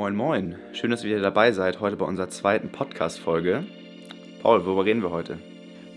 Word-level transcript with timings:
Moin, 0.00 0.16
moin. 0.16 0.56
Schön, 0.72 0.90
dass 0.90 1.04
ihr 1.04 1.10
wieder 1.10 1.20
dabei 1.20 1.52
seid, 1.52 1.80
heute 1.80 1.94
bei 1.94 2.06
unserer 2.06 2.30
zweiten 2.30 2.72
Podcast-Folge. 2.72 3.66
Paul, 4.42 4.64
worüber 4.64 4.86
reden 4.86 5.02
wir 5.02 5.10
heute? 5.10 5.36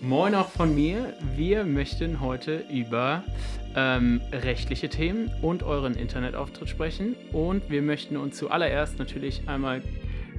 Moin 0.02 0.36
auch 0.36 0.50
von 0.50 0.76
mir. 0.76 1.14
Wir 1.38 1.64
möchten 1.64 2.20
heute 2.20 2.66
über 2.70 3.24
ähm, 3.78 4.20
rechtliche 4.34 4.90
Themen 4.90 5.32
und 5.42 5.64
euren 5.64 5.94
Internetauftritt 5.94 6.68
sprechen. 6.68 7.16
Und 7.32 7.70
wir 7.70 7.82
möchten 7.82 8.18
uns 8.18 8.36
zuallererst 8.36 9.00
natürlich 9.00 9.48
einmal 9.48 9.82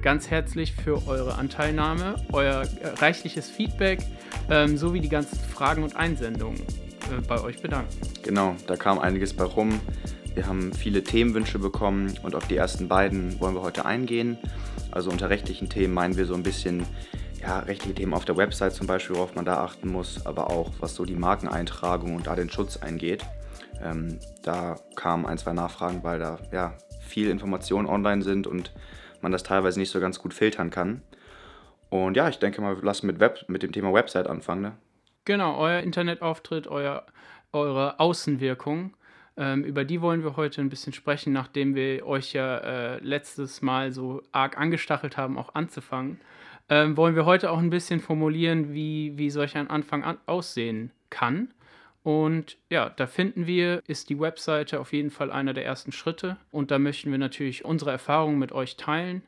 ganz 0.03 0.29
herzlich 0.29 0.73
für 0.75 1.07
eure 1.07 1.33
Anteilnahme, 1.33 2.17
euer 2.33 2.61
äh, 2.61 2.87
reichliches 2.99 3.49
Feedback 3.49 3.97
ähm, 4.47 4.77
sowie 4.77 4.99
die 4.99 5.09
ganzen 5.09 5.39
Fragen 5.39 5.81
und 5.81 5.95
Einsendungen 5.95 6.61
äh, 6.61 7.19
bei 7.27 7.41
euch 7.41 7.63
bedanken. 7.63 7.97
Genau, 8.21 8.55
da 8.67 8.75
kam 8.75 8.99
einiges 8.99 9.33
bei 9.33 9.45
rum. 9.45 9.81
Wir 10.35 10.47
haben 10.47 10.73
viele 10.73 11.01
Themenwünsche 11.01 11.59
bekommen 11.59 12.13
und 12.21 12.35
auf 12.35 12.45
die 12.47 12.57
ersten 12.57 12.89
beiden 12.89 13.39
wollen 13.39 13.55
wir 13.55 13.61
heute 13.61 13.85
eingehen. 13.85 14.37
Also 14.91 15.09
unter 15.09 15.29
rechtlichen 15.29 15.69
Themen 15.69 15.93
meinen 15.93 16.17
wir 16.17 16.25
so 16.25 16.33
ein 16.33 16.43
bisschen 16.43 16.85
ja, 17.41 17.59
rechtliche 17.59 17.95
Themen 17.95 18.13
auf 18.13 18.25
der 18.25 18.35
Website 18.35 18.73
zum 18.73 18.85
Beispiel, 18.85 19.15
worauf 19.15 19.33
man 19.35 19.45
da 19.45 19.63
achten 19.63 19.89
muss, 19.89 20.25
aber 20.25 20.49
auch 20.49 20.71
was 20.81 20.93
so 20.93 21.05
die 21.05 21.15
Markeneintragung 21.15 22.17
und 22.17 22.27
da 22.27 22.35
den 22.35 22.49
Schutz 22.49 22.75
eingeht. 22.75 23.23
Ähm, 23.81 24.19
da 24.43 24.75
kamen 24.95 25.25
ein, 25.25 25.37
zwei 25.37 25.53
Nachfragen, 25.53 26.03
weil 26.03 26.19
da 26.19 26.37
ja, 26.51 26.77
viel 26.99 27.29
Informationen 27.29 27.87
online 27.87 28.21
sind 28.21 28.45
und 28.45 28.73
man 29.21 29.31
das 29.31 29.43
teilweise 29.43 29.79
nicht 29.79 29.89
so 29.89 30.01
ganz 30.01 30.19
gut 30.19 30.33
filtern 30.33 30.69
kann. 30.69 31.01
Und 31.89 32.17
ja, 32.17 32.27
ich 32.27 32.39
denke 32.39 32.59
mal, 32.59 32.75
wir 32.75 32.83
lassen 32.83 33.07
mit, 33.07 33.21
Web, 33.21 33.45
mit 33.47 33.63
dem 33.63 33.71
Thema 33.71 33.93
Website 33.93 34.27
anfangen. 34.27 34.61
Ne? 34.61 34.71
Genau, 35.23 35.57
euer 35.57 35.79
Internetauftritt, 35.79 36.67
euer, 36.67 37.05
eure 37.53 38.01
Außenwirkung. 38.01 38.95
Ähm, 39.37 39.63
über 39.63 39.83
die 39.83 40.01
wollen 40.01 40.23
wir 40.23 40.37
heute 40.37 40.61
ein 40.61 40.69
bisschen 40.69 40.93
sprechen, 40.93 41.33
nachdem 41.33 41.75
wir 41.75 42.05
euch 42.05 42.33
ja 42.33 42.57
äh, 42.57 42.99
letztes 42.99 43.61
Mal 43.61 43.91
so 43.91 44.21
arg 44.31 44.57
angestachelt 44.57 45.17
haben, 45.17 45.37
auch 45.37 45.55
anzufangen. 45.55 46.19
Ähm, 46.69 46.97
wollen 46.97 47.15
wir 47.15 47.25
heute 47.25 47.51
auch 47.51 47.59
ein 47.59 47.69
bisschen 47.69 47.99
formulieren, 47.99 48.73
wie, 48.73 49.17
wie 49.17 49.29
solch 49.29 49.55
ein 49.55 49.69
Anfang 49.69 50.03
an 50.03 50.17
aussehen 50.25 50.91
kann. 51.09 51.49
Und 52.05 52.57
ja, 52.69 52.89
da 52.89 53.07
finden 53.07 53.47
wir, 53.47 53.81
ist 53.87 54.09
die 54.09 54.19
Webseite 54.19 54.79
auf 54.79 54.93
jeden 54.93 55.09
Fall 55.09 55.31
einer 55.31 55.53
der 55.53 55.65
ersten 55.65 55.91
Schritte. 55.91 56.37
Und 56.51 56.71
da 56.71 56.79
möchten 56.79 57.11
wir 57.11 57.17
natürlich 57.17 57.65
unsere 57.65 57.91
Erfahrungen 57.91 58.39
mit 58.39 58.51
euch 58.51 58.77
teilen. 58.77 59.23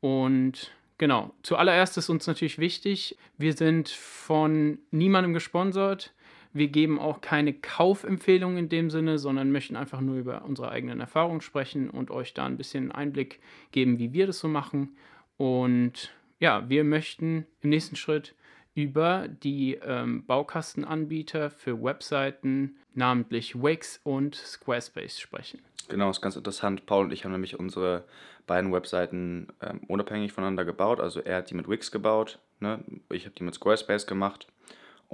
Und 0.00 0.72
genau, 0.98 1.34
zuallererst 1.42 1.96
ist 1.98 2.08
uns 2.08 2.26
natürlich 2.26 2.58
wichtig, 2.58 3.16
wir 3.36 3.52
sind 3.52 3.90
von 3.90 4.78
niemandem 4.90 5.34
gesponsert. 5.34 6.12
Wir 6.54 6.68
geben 6.68 7.00
auch 7.00 7.20
keine 7.20 7.52
Kaufempfehlungen 7.52 8.56
in 8.56 8.68
dem 8.68 8.88
Sinne, 8.88 9.18
sondern 9.18 9.50
möchten 9.50 9.74
einfach 9.74 10.00
nur 10.00 10.14
über 10.16 10.44
unsere 10.44 10.70
eigenen 10.70 11.00
Erfahrungen 11.00 11.40
sprechen 11.40 11.90
und 11.90 12.12
euch 12.12 12.32
da 12.32 12.46
ein 12.46 12.56
bisschen 12.56 12.92
Einblick 12.92 13.40
geben, 13.72 13.98
wie 13.98 14.12
wir 14.12 14.28
das 14.28 14.38
so 14.38 14.46
machen. 14.46 14.96
Und 15.36 16.14
ja, 16.38 16.68
wir 16.68 16.84
möchten 16.84 17.44
im 17.60 17.70
nächsten 17.70 17.96
Schritt 17.96 18.36
über 18.72 19.26
die 19.26 19.74
ähm, 19.82 20.24
Baukastenanbieter 20.26 21.50
für 21.50 21.82
Webseiten, 21.82 22.76
namentlich 22.94 23.60
Wix 23.60 24.00
und 24.04 24.36
Squarespace 24.36 25.18
sprechen. 25.18 25.58
Genau, 25.88 26.08
ist 26.08 26.22
ganz 26.22 26.36
interessant. 26.36 26.86
Paul 26.86 27.06
und 27.06 27.12
ich 27.12 27.24
haben 27.24 27.32
nämlich 27.32 27.58
unsere 27.58 28.04
beiden 28.46 28.72
Webseiten 28.72 29.48
ähm, 29.60 29.80
unabhängig 29.88 30.32
voneinander 30.32 30.64
gebaut. 30.64 31.00
Also 31.00 31.18
er 31.18 31.38
hat 31.38 31.50
die 31.50 31.54
mit 31.54 31.68
Wix 31.68 31.90
gebaut, 31.90 32.38
ne? 32.60 32.84
ich 33.10 33.24
habe 33.24 33.34
die 33.34 33.42
mit 33.42 33.54
Squarespace 33.54 34.06
gemacht 34.06 34.46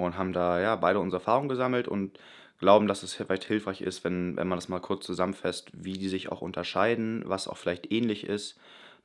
und 0.04 0.18
haben 0.18 0.32
da 0.32 0.60
ja 0.60 0.76
beide 0.76 1.00
unsere 1.00 1.20
Erfahrungen 1.20 1.48
gesammelt 1.48 1.88
und 1.88 2.18
glauben, 2.58 2.86
dass 2.86 3.02
es 3.02 3.14
vielleicht 3.14 3.44
hilfreich 3.44 3.80
ist, 3.80 4.04
wenn, 4.04 4.36
wenn 4.36 4.48
man 4.48 4.58
das 4.58 4.68
mal 4.68 4.80
kurz 4.80 5.06
zusammenfasst, 5.06 5.70
wie 5.72 5.94
die 5.94 6.08
sich 6.08 6.30
auch 6.30 6.42
unterscheiden, 6.42 7.22
was 7.26 7.48
auch 7.48 7.56
vielleicht 7.56 7.90
ähnlich 7.90 8.24
ist. 8.24 8.58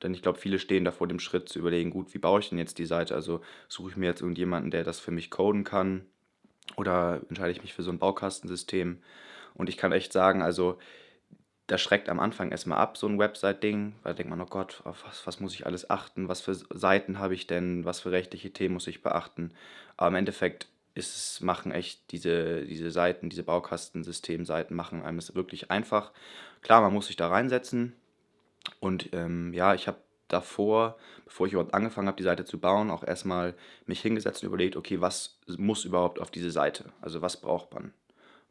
Denn 0.04 0.14
ich 0.14 0.22
glaube, 0.22 0.38
viele 0.38 0.60
stehen 0.60 0.84
da 0.84 0.92
vor 0.92 1.08
dem 1.08 1.20
Schritt 1.20 1.48
zu 1.48 1.60
überlegen, 1.60 1.90
gut, 1.90 2.14
wie 2.14 2.20
baue 2.20 2.42
ich 2.42 2.50
denn 2.50 2.58
jetzt 2.58 2.78
die 2.78 2.86
Seite? 2.86 3.16
Also 3.16 3.42
suche 3.70 3.92
ich 3.92 3.98
mir 3.98 4.08
jetzt 4.08 4.22
irgendjemanden, 4.22 4.72
der 4.72 4.84
das 4.84 5.00
für 5.00 5.12
mich 5.12 5.32
coden 5.32 5.64
kann 5.64 6.06
oder 6.76 7.22
entscheide 7.30 7.52
ich 7.52 7.62
mich 7.62 7.74
für 7.74 7.84
so 7.84 7.92
ein 7.92 8.00
Baukastensystem? 8.00 9.00
Und 9.54 9.70
ich 9.70 9.78
kann 9.78 9.94
echt 9.94 10.12
sagen, 10.12 10.42
also 10.42 10.78
das 11.68 11.82
schreckt 11.82 12.10
am 12.10 12.20
Anfang 12.20 12.52
erstmal 12.52 12.78
ab, 12.78 12.98
so 12.98 13.08
ein 13.08 13.18
Website-Ding, 13.18 13.94
weil 14.04 14.14
da 14.14 14.18
denkt 14.18 14.30
man, 14.30 14.42
oh 14.42 14.46
Gott, 14.46 14.82
auf 14.84 15.04
was, 15.08 15.26
was 15.26 15.40
muss 15.40 15.54
ich 15.54 15.66
alles 15.66 15.90
achten? 15.90 16.28
Was 16.28 16.42
für 16.42 16.54
Seiten 16.54 17.18
habe 17.18 17.34
ich 17.34 17.48
denn? 17.48 17.86
Was 17.86 18.02
für 18.02 18.12
rechtliche 18.12 18.52
Themen 18.52 18.76
muss 18.76 18.88
ich 18.88 19.02
beachten? 19.02 19.52
Aber 19.98 20.10
im 20.10 20.16
Endeffekt 20.16 20.68
ist 20.96 21.16
es, 21.16 21.42
machen 21.42 21.72
echt 21.72 22.12
diese, 22.12 22.66
diese 22.66 22.90
Seiten, 22.90 23.30
diese 23.30 23.44
Baukastensystemseiten 23.44 24.76
machen 24.76 25.04
einem 25.04 25.20
es 25.20 25.36
wirklich 25.36 25.70
einfach. 25.70 26.12
Klar, 26.62 26.82
man 26.82 26.94
muss 26.94 27.08
sich 27.08 27.18
da 27.18 27.28
reinsetzen. 27.28 27.94
Und 28.80 29.10
ähm, 29.14 29.54
ja, 29.54 29.76
ich 29.76 29.88
habe 29.88 29.98
davor, 30.28 30.98
bevor 31.26 31.46
ich 31.46 31.54
überhaupt 31.54 31.74
angefangen 31.74 32.08
habe, 32.08 32.18
die 32.18 32.24
Seite 32.24 32.46
zu 32.46 32.60
bauen, 32.60 32.90
auch 32.90 33.04
erstmal 33.04 33.54
mich 33.86 34.02
hingesetzt 34.02 34.42
und 34.42 34.48
überlegt, 34.48 34.76
okay, 34.76 35.02
was 35.02 35.38
muss 35.58 35.86
überhaupt 35.86 36.20
auf 36.20 36.32
diese 36.32 36.50
Seite? 36.50 36.86
Also 37.02 37.22
was 37.22 37.38
braucht 37.38 37.74
man? 37.74 37.94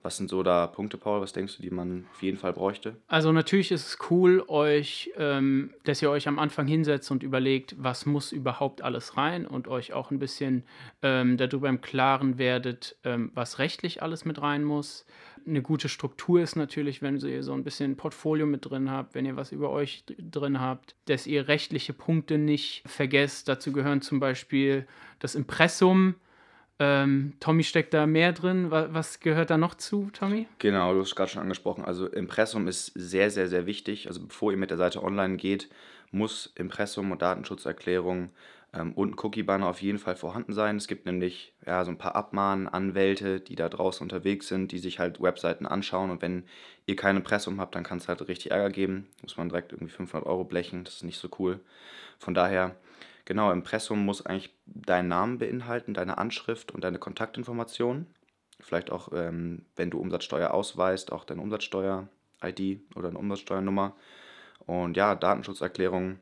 Was 0.04 0.18
sind 0.18 0.28
so 0.28 0.42
da 0.42 0.66
Punkte, 0.66 0.98
Paul? 0.98 1.22
Was 1.22 1.32
denkst 1.32 1.56
du, 1.56 1.62
die 1.62 1.70
man 1.70 2.04
auf 2.12 2.22
jeden 2.22 2.36
Fall 2.36 2.52
bräuchte? 2.52 2.94
Also 3.08 3.32
natürlich 3.32 3.72
ist 3.72 3.86
es 3.86 3.98
cool, 4.10 4.44
euch, 4.48 5.10
ähm, 5.16 5.72
dass 5.84 6.02
ihr 6.02 6.10
euch 6.10 6.28
am 6.28 6.38
Anfang 6.38 6.66
hinsetzt 6.66 7.10
und 7.10 7.22
überlegt, 7.22 7.74
was 7.78 8.04
muss 8.04 8.30
überhaupt 8.30 8.82
alles 8.82 9.16
rein 9.16 9.46
und 9.46 9.66
euch 9.66 9.94
auch 9.94 10.10
ein 10.10 10.18
bisschen 10.18 10.64
ähm, 11.00 11.38
darüber 11.38 11.70
im 11.70 11.80
Klaren 11.80 12.36
werdet, 12.36 12.96
ähm, 13.02 13.32
was 13.34 13.58
rechtlich 13.58 14.02
alles 14.02 14.26
mit 14.26 14.42
rein 14.42 14.62
muss. 14.62 15.06
Eine 15.46 15.62
gute 15.62 15.88
Struktur 15.88 16.42
ist 16.42 16.54
natürlich, 16.54 17.00
wenn 17.00 17.16
ihr 17.16 17.42
so 17.42 17.54
ein 17.54 17.64
bisschen 17.64 17.96
Portfolio 17.96 18.44
mit 18.44 18.68
drin 18.68 18.90
habt, 18.90 19.14
wenn 19.14 19.24
ihr 19.24 19.36
was 19.36 19.52
über 19.52 19.70
euch 19.70 20.04
drin 20.18 20.60
habt, 20.60 20.96
dass 21.06 21.26
ihr 21.26 21.48
rechtliche 21.48 21.94
Punkte 21.94 22.36
nicht 22.36 22.82
vergesst. 22.84 23.48
Dazu 23.48 23.72
gehören 23.72 24.02
zum 24.02 24.20
Beispiel 24.20 24.86
das 25.18 25.34
Impressum 25.34 26.16
ähm, 26.80 27.34
Tommy 27.38 27.62
steckt 27.62 27.94
da 27.94 28.06
mehr 28.06 28.32
drin. 28.32 28.70
Was, 28.70 29.20
gehört 29.20 29.50
da 29.50 29.58
noch 29.58 29.74
zu, 29.74 30.10
Tommy? 30.12 30.48
Genau, 30.58 30.92
du 30.92 31.00
hast 31.00 31.14
gerade 31.14 31.30
schon 31.30 31.42
angesprochen. 31.42 31.84
Also 31.84 32.06
Impressum 32.06 32.66
ist 32.66 32.92
sehr, 32.94 33.30
sehr, 33.30 33.48
sehr 33.48 33.66
wichtig. 33.66 34.08
Also 34.08 34.26
bevor 34.26 34.50
ihr 34.50 34.58
mit 34.58 34.70
der 34.70 34.78
Seite 34.78 35.02
online 35.02 35.36
geht, 35.36 35.68
muss 36.10 36.52
Impressum 36.56 37.12
und 37.12 37.22
Datenschutzerklärung 37.22 38.30
ähm, 38.72 38.92
und 38.92 39.12
ein 39.12 39.18
Cookie-Banner 39.18 39.68
auf 39.68 39.82
jeden 39.82 39.98
Fall 39.98 40.16
vorhanden 40.16 40.52
sein. 40.52 40.76
Es 40.76 40.88
gibt 40.88 41.06
nämlich 41.06 41.54
ja, 41.64 41.84
so 41.84 41.92
ein 41.92 41.98
paar 41.98 42.16
Abmahnanwälte, 42.16 43.40
die 43.40 43.54
da 43.54 43.68
draußen 43.68 44.02
unterwegs 44.02 44.48
sind, 44.48 44.72
die 44.72 44.78
sich 44.78 44.98
halt 44.98 45.22
Webseiten 45.22 45.66
anschauen. 45.66 46.10
Und 46.10 46.22
wenn 46.22 46.44
ihr 46.86 46.96
kein 46.96 47.16
Impressum 47.16 47.60
habt, 47.60 47.76
dann 47.76 47.84
kann 47.84 47.98
es 47.98 48.08
halt 48.08 48.26
richtig 48.26 48.50
Ärger 48.50 48.70
geben. 48.70 49.06
Muss 49.22 49.36
man 49.36 49.48
direkt 49.48 49.72
irgendwie 49.72 49.92
500 49.92 50.26
Euro 50.26 50.44
blechen. 50.44 50.82
Das 50.82 50.94
ist 50.94 51.04
nicht 51.04 51.18
so 51.18 51.28
cool. 51.38 51.60
Von 52.18 52.34
daher 52.34 52.74
Genau, 53.24 53.50
Impressum 53.52 54.04
muss 54.04 54.24
eigentlich 54.24 54.54
deinen 54.66 55.08
Namen 55.08 55.38
beinhalten, 55.38 55.94
deine 55.94 56.18
Anschrift 56.18 56.72
und 56.72 56.84
deine 56.84 56.98
Kontaktinformationen. 56.98 58.06
Vielleicht 58.60 58.90
auch, 58.90 59.10
ähm, 59.12 59.64
wenn 59.76 59.90
du 59.90 59.98
Umsatzsteuer 59.98 60.52
ausweist, 60.52 61.12
auch 61.12 61.24
deine 61.24 61.40
Umsatzsteuer-ID 61.40 62.80
oder 62.94 63.08
eine 63.08 63.18
Umsatzsteuernummer. 63.18 63.96
Und 64.66 64.96
ja, 64.96 65.14
Datenschutzerklärung 65.14 66.18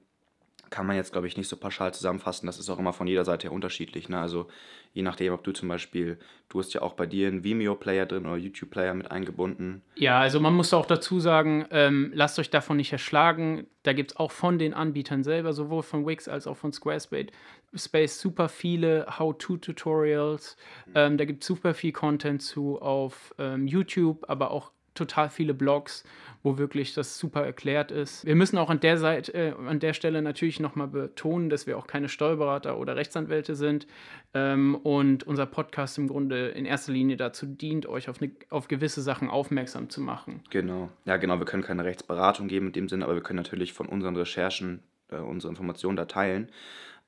kann 0.73 0.87
man 0.87 0.97
jetzt, 0.97 1.13
glaube 1.13 1.29
ich, 1.29 1.37
nicht 1.37 1.49
so 1.49 1.57
pauschal 1.57 1.95
zusammenfassen. 1.95 2.47
Das 2.47 2.59
ist 2.59 2.69
auch 2.71 2.79
immer 2.79 2.93
von 2.93 3.07
jeder 3.07 3.25
Seite 3.25 3.47
her 3.47 3.53
unterschiedlich. 3.53 4.09
Ne? 4.09 4.19
Also 4.19 4.49
je 4.93 5.03
nachdem, 5.03 5.35
ob 5.35 5.45
du 5.45 5.53
zum 5.53 5.69
Beispiel, 5.69 6.19
du 6.49 6.59
hast 6.59 6.73
ja 6.73 6.83
auch 6.83 6.95
bei 6.95 7.07
dir 7.07 7.29
einen 7.29 7.45
Vimeo-Player 7.45 8.07
drin 8.07 8.27
oder 8.27 8.37
YouTube-Player 8.37 8.95
mit 8.95 9.11
eingebunden. 9.11 9.83
Ja, 9.95 10.19
also 10.19 10.41
man 10.41 10.55
muss 10.55 10.73
auch 10.73 10.87
dazu 10.87 11.21
sagen, 11.21 11.67
ähm, 11.71 12.11
lasst 12.15 12.39
euch 12.39 12.51
davon 12.51 12.79
nicht 12.79 12.91
erschlagen. 12.91 13.67
Da 13.83 13.93
gibt 13.93 14.13
es 14.13 14.17
auch 14.17 14.33
von 14.33 14.59
den 14.59 14.75
Anbietern 14.75 15.23
selber, 15.23 15.53
sowohl 15.53 15.83
von 15.83 16.07
Wix 16.07 16.27
als 16.27 16.47
auch 16.47 16.57
von 16.57 16.73
Squarespace, 16.73 17.27
Space 17.75 18.21
super 18.21 18.49
viele 18.49 19.07
How-To-Tutorials. 19.19 20.57
Ähm, 20.95 21.19
da 21.19 21.27
gibt 21.27 21.43
es 21.43 21.47
super 21.47 21.75
viel 21.75 21.93
Content 21.93 22.43
zu 22.43 22.81
auf 22.81 23.35
ähm, 23.39 23.67
YouTube, 23.67 24.25
aber 24.29 24.51
auch 24.51 24.73
total 24.95 25.31
viele 25.31 25.55
Blogs, 25.55 26.05
wo 26.43 26.59
wirklich 26.59 26.93
das 26.95 27.19
super 27.19 27.45
erklärt 27.45 27.91
ist. 27.91 28.27
Wir 28.27 28.35
müssen 28.35 28.59
auch 28.59 28.69
an 28.69 28.81
der 28.81 28.99
Seite, 28.99 29.33
äh, 29.33 29.55
an 29.67 29.81
der 29.81 29.95
Stelle 29.95 30.23
natürlich 30.23 30.61
nochmal 30.61 30.89
betonen, 30.89 31.51
dass 31.51 31.67
wir 31.67 31.79
auch 31.79 31.87
keine 31.87 32.09
Steuerberater 32.09 32.79
oder 32.79 32.97
Rechtsanwälte 32.97 33.55
sind 33.55 33.87
ähm, 34.35 34.75
und 34.75 35.25
unser 35.25 35.47
Podcast 35.47 35.99
im 35.99 36.09
Grunde 36.09 36.49
in 36.49 36.65
erster 36.65 36.93
Linie 36.93 37.17
dazu 37.17 37.47
dient, 37.47 37.87
euch 37.87 38.09
auf, 38.09 38.21
eine, 38.21 38.33
auf 38.51 38.69
gewisse 38.69 39.03
Sachen 39.03 39.31
aufmerksam 39.31 39.89
zu 39.89 40.01
machen. 40.01 40.43
Genau, 40.51 40.91
ja 41.05 41.17
genau, 41.17 41.39
wir 41.39 41.47
können 41.47 41.63
keine 41.63 41.85
Rechtsberatung 41.85 42.49
geben 42.49 42.69
in 42.69 42.73
dem 42.73 42.89
Sinne, 42.89 43.05
aber 43.05 43.15
wir 43.15 43.23
können 43.23 43.39
natürlich 43.39 43.73
von 43.73 43.87
unseren 43.87 44.17
Recherchen 44.17 44.83
äh, 45.09 45.17
unsere 45.17 45.51
Informationen 45.51 45.97
da 45.97 46.07
teilen. 46.07 46.49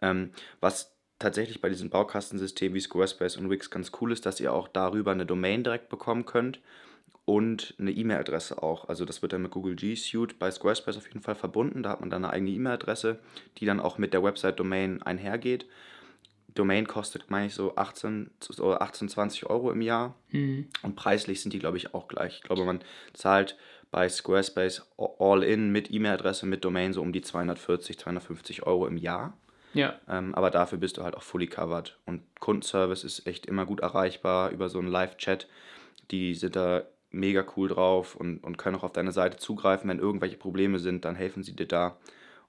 Ähm, 0.01 0.31
was 0.61 0.95
tatsächlich 1.19 1.61
bei 1.61 1.69
diesem 1.69 1.91
Baukastensystem 1.91 2.75
wie 2.75 2.81
Squarespace 2.81 3.37
und 3.37 3.51
Wix 3.51 3.71
ganz 3.71 3.93
cool 4.01 4.13
ist, 4.13 4.27
dass 4.27 4.41
ihr 4.41 4.53
auch 4.53 4.69
darüber 4.69 5.13
eine 5.13 5.27
Domain 5.27 5.65
direkt 5.65 5.89
bekommen 5.89 6.27
könnt 6.27 6.61
und 7.25 7.75
eine 7.79 7.91
E-Mail-Adresse 7.91 8.62
auch. 8.62 8.88
Also 8.88 9.05
das 9.05 9.23
wird 9.23 9.32
dann 9.32 9.43
mit 9.43 9.50
Google 9.50 9.76
G 9.76 9.94
Suite 9.94 10.38
bei 10.38 10.50
Squarespace 10.50 10.99
auf 10.99 11.06
jeden 11.06 11.23
Fall 11.23 11.35
verbunden. 11.35 11.82
Da 11.82 11.91
hat 11.91 12.00
man 12.00 12.11
dann 12.11 12.25
eine 12.25 12.32
eigene 12.32 12.50
E-Mail-Adresse, 12.50 13.19
die 13.59 13.67
dann 13.67 13.81
auch 13.81 13.99
mit 13.99 14.12
der 14.12 14.23
Website-Domain 14.23 15.03
einhergeht. 15.03 15.67
Domain 16.55 16.87
kostet, 16.87 17.31
meine 17.31 17.47
ich, 17.47 17.55
so 17.55 17.75
18, 17.76 18.31
so 18.41 18.75
18, 18.75 19.09
20 19.09 19.47
Euro 19.47 19.73
im 19.73 19.81
Jahr. 19.81 20.15
Mhm. 20.31 20.69
Und 20.82 20.97
preislich 20.97 21.41
sind 21.41 21.53
die, 21.53 21.59
glaube 21.59 21.79
ich, 21.79 21.94
auch 21.94 22.09
gleich. 22.09 22.37
Ich 22.37 22.43
glaube, 22.43 22.65
man 22.65 22.81
zahlt 23.12 23.56
bei 23.91 24.09
Squarespace 24.09 24.87
all 24.97 25.43
in 25.43 25.70
mit 25.70 25.91
E-Mail-Adresse, 25.91 26.47
mit 26.47 26.65
Domain 26.65 26.93
so 26.93 27.00
um 27.00 27.12
die 27.12 27.23
240, 27.23 27.99
250 27.99 28.65
Euro 28.65 28.87
im 28.87 28.97
Jahr. 28.97 29.37
Ja. 29.73 29.99
Ähm, 30.09 30.35
aber 30.35 30.50
dafür 30.50 30.79
bist 30.79 30.99
du 30.99 31.03
halt 31.03 31.17
auch 31.17 31.23
fully 31.23 31.49
covered. 31.49 31.99
Und 32.06 32.23
Kundenservice 32.38 33.03
ist 33.03 33.27
echt 33.27 33.47
immer 33.47 33.67
gut 33.67 33.81
erreichbar 33.81 34.50
über 34.50 34.69
so 34.69 34.79
einen 34.79 34.88
Live-Chat. 34.88 35.49
Die 36.11 36.35
sind 36.35 36.55
da 36.55 36.85
mega 37.15 37.45
cool 37.57 37.69
drauf 37.69 38.17
und, 38.17 38.43
und 38.45 38.59
können 38.59 38.77
auch 38.77 38.83
auf 38.85 38.93
deine 38.93 39.13
Seite 39.13 39.37
zugreifen. 39.39 39.89
Wenn 39.89 39.99
irgendwelche 39.99 40.37
Probleme 40.37 40.79
sind, 40.79 41.05
dann 41.05 41.15
helfen 41.15 41.43
sie 41.43 41.55
dir 41.57 41.67
da. 41.67 41.97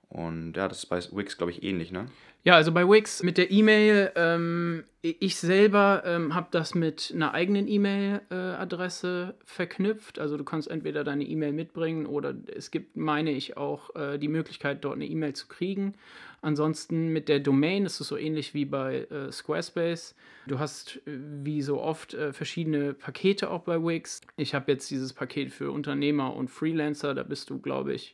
Und 0.10 0.54
ja, 0.56 0.68
das 0.68 0.80
ist 0.80 0.86
bei 0.86 1.00
Wix, 1.12 1.38
glaube 1.38 1.52
ich, 1.52 1.64
ähnlich, 1.64 1.92
ne? 1.92 2.08
Ja, 2.46 2.54
also 2.54 2.72
bei 2.72 2.88
Wix 2.88 3.24
mit 3.24 3.40
der 3.40 3.50
E-Mail, 3.50 4.12
ähm, 4.16 4.84
ich 5.02 5.36
selber 5.38 6.04
ähm, 6.06 6.36
habe 6.36 6.50
das 6.52 6.76
mit 6.76 7.12
einer 7.14 7.34
eigenen 7.34 7.68
E-Mail-Adresse 7.68 9.34
äh, 9.36 9.44
verknüpft. 9.46 10.20
Also 10.20 10.38
du 10.38 10.44
kannst 10.44 10.70
entweder 10.70 11.04
deine 11.04 11.24
E-Mail 11.24 11.54
mitbringen 11.54 12.06
oder 12.06 12.36
es 12.56 12.70
gibt, 12.70 12.98
meine 12.98 13.32
ich, 13.32 13.58
auch 13.58 13.96
äh, 13.96 14.20
die 14.20 14.28
Möglichkeit, 14.28 14.86
dort 14.86 14.94
eine 14.96 15.08
E-Mail 15.08 15.34
zu 15.34 15.48
kriegen. 15.48 15.96
Ansonsten 16.44 17.08
mit 17.08 17.30
der 17.30 17.40
Domain 17.40 17.88
ist 17.88 18.00
es 18.00 18.10
so 18.10 18.16
ähnlich 18.16 18.54
wie 18.54 18.66
bei 18.66 19.06
äh, 19.06 19.32
Squarespace. 19.32 20.14
Du 20.46 20.60
hast 20.60 20.98
äh, 21.08 21.18
wie 21.42 21.64
so 21.64 21.82
oft 21.82 22.14
äh, 22.14 22.32
verschiedene 22.32 22.94
Pakete 22.94 23.50
auch 23.50 23.64
bei 23.64 23.84
Wix. 23.84 24.22
Ich 24.38 24.54
habe 24.54 24.72
jetzt 24.72 24.92
dieses 24.92 25.14
Paket 25.14 25.52
für 25.52 25.72
Unternehmer 25.72 26.36
und 26.36 26.52
Freelancer, 26.52 27.16
da 27.16 27.24
bist 27.24 27.50
du, 27.50 27.60
glaube 27.60 27.96
ich, 27.96 28.14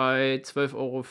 bei 0.00 0.40
12,50 0.42 0.76
Euro 0.76 1.04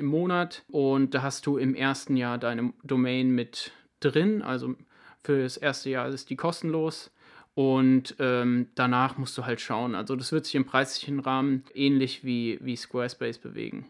im 0.00 0.06
Monat 0.06 0.64
und 0.68 1.12
da 1.12 1.20
hast 1.20 1.44
du 1.44 1.58
im 1.58 1.74
ersten 1.74 2.16
Jahr 2.16 2.38
deine 2.38 2.72
Domain 2.82 3.28
mit 3.28 3.72
drin. 4.00 4.40
Also 4.40 4.74
für 5.22 5.42
das 5.42 5.58
erste 5.58 5.90
Jahr 5.90 6.08
ist 6.08 6.30
die 6.30 6.36
kostenlos. 6.36 7.10
Und 7.52 8.16
ähm, 8.20 8.68
danach 8.74 9.18
musst 9.18 9.36
du 9.36 9.44
halt 9.44 9.60
schauen. 9.60 9.94
Also 9.94 10.16
das 10.16 10.32
wird 10.32 10.46
sich 10.46 10.54
im 10.54 10.64
preislichen 10.64 11.20
Rahmen 11.20 11.64
ähnlich 11.74 12.24
wie, 12.24 12.58
wie 12.62 12.74
Squarespace 12.74 13.36
bewegen. 13.36 13.84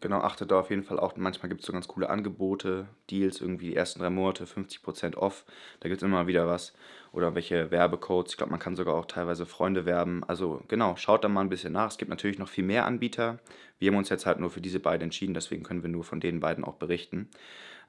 Genau, 0.00 0.20
achtet 0.20 0.50
da 0.50 0.60
auf 0.60 0.70
jeden 0.70 0.84
Fall 0.84 0.98
auch. 1.00 1.16
Manchmal 1.16 1.48
gibt 1.48 1.62
es 1.62 1.66
so 1.66 1.72
ganz 1.72 1.88
coole 1.88 2.08
Angebote, 2.08 2.86
Deals, 3.10 3.40
irgendwie 3.40 3.70
die 3.70 3.76
ersten 3.76 3.98
drei 3.98 4.10
Monate 4.10 4.46
50% 4.46 5.16
off. 5.16 5.44
Da 5.80 5.88
gibt 5.88 6.00
es 6.00 6.06
immer 6.06 6.26
wieder 6.28 6.46
was. 6.46 6.72
Oder 7.10 7.34
welche 7.34 7.70
Werbecodes. 7.70 8.32
Ich 8.32 8.36
glaube, 8.36 8.52
man 8.52 8.60
kann 8.60 8.76
sogar 8.76 8.94
auch 8.94 9.06
teilweise 9.06 9.44
Freunde 9.44 9.86
werben. 9.86 10.22
Also 10.24 10.62
genau, 10.68 10.94
schaut 10.96 11.24
da 11.24 11.28
mal 11.28 11.40
ein 11.40 11.48
bisschen 11.48 11.72
nach. 11.72 11.88
Es 11.90 11.98
gibt 11.98 12.10
natürlich 12.10 12.38
noch 12.38 12.48
viel 12.48 12.64
mehr 12.64 12.86
Anbieter. 12.86 13.38
Wir 13.78 13.90
haben 13.90 13.98
uns 13.98 14.08
jetzt 14.08 14.26
halt 14.26 14.38
nur 14.38 14.50
für 14.50 14.60
diese 14.60 14.80
beiden 14.80 15.04
entschieden, 15.04 15.34
deswegen 15.34 15.62
können 15.64 15.82
wir 15.82 15.90
nur 15.90 16.04
von 16.04 16.20
den 16.20 16.40
beiden 16.40 16.64
auch 16.64 16.74
berichten. 16.76 17.28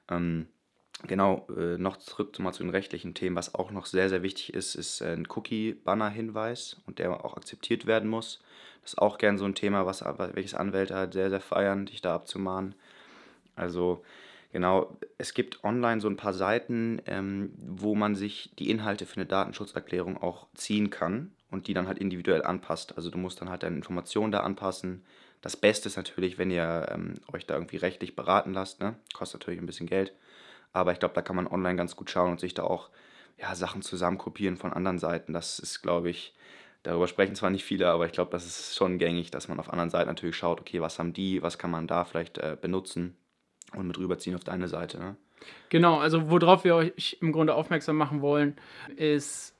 Ähm, 0.08 0.46
Genau, 1.06 1.46
äh, 1.56 1.78
noch 1.78 1.96
zurück 1.96 2.38
mal 2.40 2.52
zu 2.52 2.62
den 2.62 2.70
rechtlichen 2.70 3.14
Themen. 3.14 3.36
Was 3.36 3.54
auch 3.54 3.70
noch 3.70 3.86
sehr, 3.86 4.08
sehr 4.10 4.22
wichtig 4.22 4.52
ist, 4.52 4.74
ist 4.74 5.00
ein 5.02 5.26
Cookie-Banner-Hinweis 5.28 6.82
und 6.86 6.98
der 6.98 7.24
auch 7.24 7.36
akzeptiert 7.36 7.86
werden 7.86 8.08
muss. 8.08 8.42
Das 8.82 8.92
ist 8.92 8.98
auch 8.98 9.18
gern 9.18 9.38
so 9.38 9.44
ein 9.44 9.54
Thema, 9.54 9.86
was, 9.86 10.02
welches 10.34 10.54
Anwälte 10.54 10.94
halt 10.94 11.12
sehr, 11.12 11.30
sehr 11.30 11.40
feiern, 11.40 11.86
dich 11.86 12.00
da 12.00 12.14
abzumahnen. 12.14 12.74
Also 13.56 14.02
genau, 14.52 14.96
es 15.18 15.34
gibt 15.34 15.62
online 15.64 16.00
so 16.00 16.08
ein 16.08 16.16
paar 16.16 16.32
Seiten, 16.32 17.00
ähm, 17.06 17.52
wo 17.58 17.94
man 17.94 18.14
sich 18.14 18.52
die 18.58 18.70
Inhalte 18.70 19.06
für 19.06 19.16
eine 19.16 19.26
Datenschutzerklärung 19.26 20.16
auch 20.16 20.46
ziehen 20.54 20.90
kann 20.90 21.32
und 21.50 21.66
die 21.66 21.74
dann 21.74 21.86
halt 21.86 21.98
individuell 21.98 22.42
anpasst. 22.42 22.96
Also 22.96 23.10
du 23.10 23.18
musst 23.18 23.40
dann 23.40 23.50
halt 23.50 23.62
deine 23.62 23.76
Informationen 23.76 24.32
da 24.32 24.40
anpassen. 24.40 25.04
Das 25.42 25.56
Beste 25.56 25.88
ist 25.88 25.96
natürlich, 25.96 26.38
wenn 26.38 26.50
ihr 26.50 26.86
ähm, 26.90 27.14
euch 27.32 27.46
da 27.46 27.54
irgendwie 27.54 27.76
rechtlich 27.76 28.16
beraten 28.16 28.52
lasst. 28.52 28.80
Ne? 28.80 28.94
Kostet 29.12 29.40
natürlich 29.40 29.60
ein 29.60 29.66
bisschen 29.66 29.86
Geld. 29.86 30.12
Aber 30.72 30.92
ich 30.92 30.98
glaube, 31.00 31.14
da 31.14 31.22
kann 31.22 31.36
man 31.36 31.46
online 31.46 31.76
ganz 31.76 31.96
gut 31.96 32.10
schauen 32.10 32.30
und 32.30 32.40
sich 32.40 32.54
da 32.54 32.62
auch 32.62 32.90
ja, 33.38 33.54
Sachen 33.54 33.82
zusammenkopieren 33.82 34.56
von 34.56 34.72
anderen 34.72 34.98
Seiten. 34.98 35.32
Das 35.32 35.58
ist, 35.58 35.82
glaube 35.82 36.10
ich, 36.10 36.34
darüber 36.82 37.08
sprechen 37.08 37.34
zwar 37.34 37.50
nicht 37.50 37.64
viele, 37.64 37.88
aber 37.88 38.06
ich 38.06 38.12
glaube, 38.12 38.30
das 38.30 38.46
ist 38.46 38.76
schon 38.76 38.98
gängig, 38.98 39.30
dass 39.30 39.48
man 39.48 39.58
auf 39.60 39.70
anderen 39.70 39.90
Seiten 39.90 40.08
natürlich 40.08 40.36
schaut, 40.36 40.60
okay, 40.60 40.80
was 40.80 40.98
haben 40.98 41.12
die, 41.12 41.42
was 41.42 41.58
kann 41.58 41.70
man 41.70 41.86
da 41.86 42.04
vielleicht 42.04 42.38
äh, 42.38 42.56
benutzen 42.60 43.16
und 43.74 43.86
mit 43.86 43.98
rüberziehen 43.98 44.34
auf 44.34 44.44
deine 44.44 44.68
Seite. 44.68 44.98
Ne? 44.98 45.16
Genau, 45.68 45.98
also 45.98 46.30
worauf 46.30 46.64
wir 46.64 46.74
euch 46.74 47.18
im 47.20 47.32
Grunde 47.32 47.54
aufmerksam 47.54 47.96
machen 47.96 48.20
wollen, 48.22 48.56
ist 48.96 49.54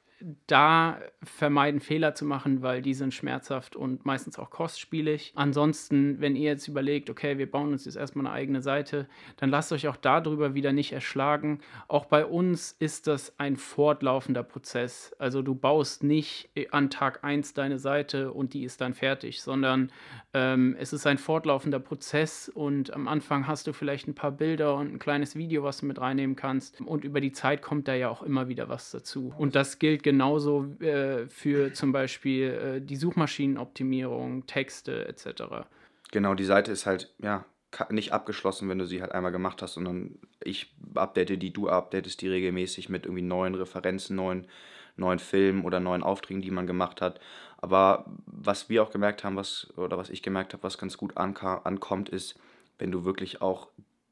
da 0.46 0.98
vermeiden, 1.22 1.80
Fehler 1.80 2.14
zu 2.14 2.24
machen, 2.24 2.62
weil 2.62 2.82
die 2.82 2.94
sind 2.94 3.14
schmerzhaft 3.14 3.76
und 3.76 4.04
meistens 4.04 4.38
auch 4.38 4.50
kostspielig. 4.50 5.32
Ansonsten, 5.34 6.20
wenn 6.20 6.36
ihr 6.36 6.50
jetzt 6.50 6.68
überlegt, 6.68 7.10
okay, 7.10 7.38
wir 7.38 7.50
bauen 7.50 7.72
uns 7.72 7.84
jetzt 7.84 7.96
erstmal 7.96 8.26
eine 8.26 8.34
eigene 8.34 8.62
Seite, 8.62 9.06
dann 9.36 9.50
lasst 9.50 9.72
euch 9.72 9.88
auch 9.88 9.96
darüber 9.96 10.54
wieder 10.54 10.72
nicht 10.72 10.92
erschlagen. 10.92 11.60
Auch 11.88 12.06
bei 12.06 12.24
uns 12.26 12.76
ist 12.78 13.06
das 13.06 13.38
ein 13.38 13.56
fortlaufender 13.56 14.42
Prozess. 14.42 15.14
Also 15.18 15.42
du 15.42 15.54
baust 15.54 16.04
nicht 16.04 16.50
an 16.70 16.90
Tag 16.90 17.24
1 17.24 17.54
deine 17.54 17.78
Seite 17.78 18.32
und 18.32 18.54
die 18.54 18.64
ist 18.64 18.80
dann 18.80 18.94
fertig, 18.94 19.42
sondern 19.42 19.90
ähm, 20.34 20.76
es 20.78 20.92
ist 20.92 21.06
ein 21.06 21.18
fortlaufender 21.18 21.80
Prozess 21.80 22.48
und 22.48 22.92
am 22.92 23.08
Anfang 23.08 23.46
hast 23.46 23.66
du 23.66 23.72
vielleicht 23.72 24.06
ein 24.08 24.14
paar 24.14 24.32
Bilder 24.32 24.76
und 24.76 24.92
ein 24.92 24.98
kleines 24.98 25.36
Video, 25.36 25.62
was 25.62 25.78
du 25.78 25.86
mit 25.86 26.00
reinnehmen 26.00 26.36
kannst. 26.36 26.80
Und 26.80 27.04
über 27.04 27.20
die 27.20 27.32
Zeit 27.32 27.62
kommt 27.62 27.88
da 27.88 27.94
ja 27.94 28.08
auch 28.08 28.22
immer 28.22 28.48
wieder 28.48 28.68
was 28.68 28.90
dazu. 28.90 29.32
Und 29.38 29.54
das 29.54 29.78
gilt 29.78 30.02
genauso 30.10 30.64
äh, 30.80 31.28
für 31.28 31.72
zum 31.72 31.92
Beispiel 31.92 32.48
äh, 32.50 32.80
die 32.80 32.96
Suchmaschinenoptimierung, 32.96 34.44
Texte 34.46 35.06
etc. 35.06 35.68
Genau, 36.10 36.34
die 36.34 36.44
Seite 36.44 36.72
ist 36.72 36.84
halt, 36.84 37.14
ja, 37.22 37.44
nicht 37.90 38.12
abgeschlossen, 38.12 38.68
wenn 38.68 38.80
du 38.80 38.86
sie 38.86 39.02
halt 39.02 39.12
einmal 39.12 39.30
gemacht 39.30 39.62
hast, 39.62 39.74
sondern 39.74 40.18
ich 40.42 40.74
update 40.96 41.40
die, 41.40 41.52
du 41.52 41.68
updatest 41.68 42.20
die 42.20 42.28
regelmäßig 42.28 42.88
mit 42.88 43.04
irgendwie 43.06 43.22
neuen 43.22 43.54
Referenzen, 43.54 44.16
neuen, 44.16 44.48
neuen 44.96 45.20
Filmen 45.20 45.64
oder 45.64 45.78
neuen 45.78 46.02
Aufträgen, 46.02 46.42
die 46.42 46.50
man 46.50 46.66
gemacht 46.66 47.00
hat. 47.00 47.20
Aber 47.58 48.06
was 48.26 48.68
wir 48.68 48.82
auch 48.82 48.90
gemerkt 48.90 49.22
haben, 49.22 49.36
was, 49.36 49.72
oder 49.76 49.96
was 49.96 50.10
ich 50.10 50.24
gemerkt 50.24 50.54
habe, 50.54 50.64
was 50.64 50.78
ganz 50.78 50.96
gut 50.96 51.16
ankommt, 51.16 52.08
ist, 52.08 52.36
wenn 52.78 52.90
du 52.90 53.04
wirklich 53.04 53.40
auch 53.40 53.68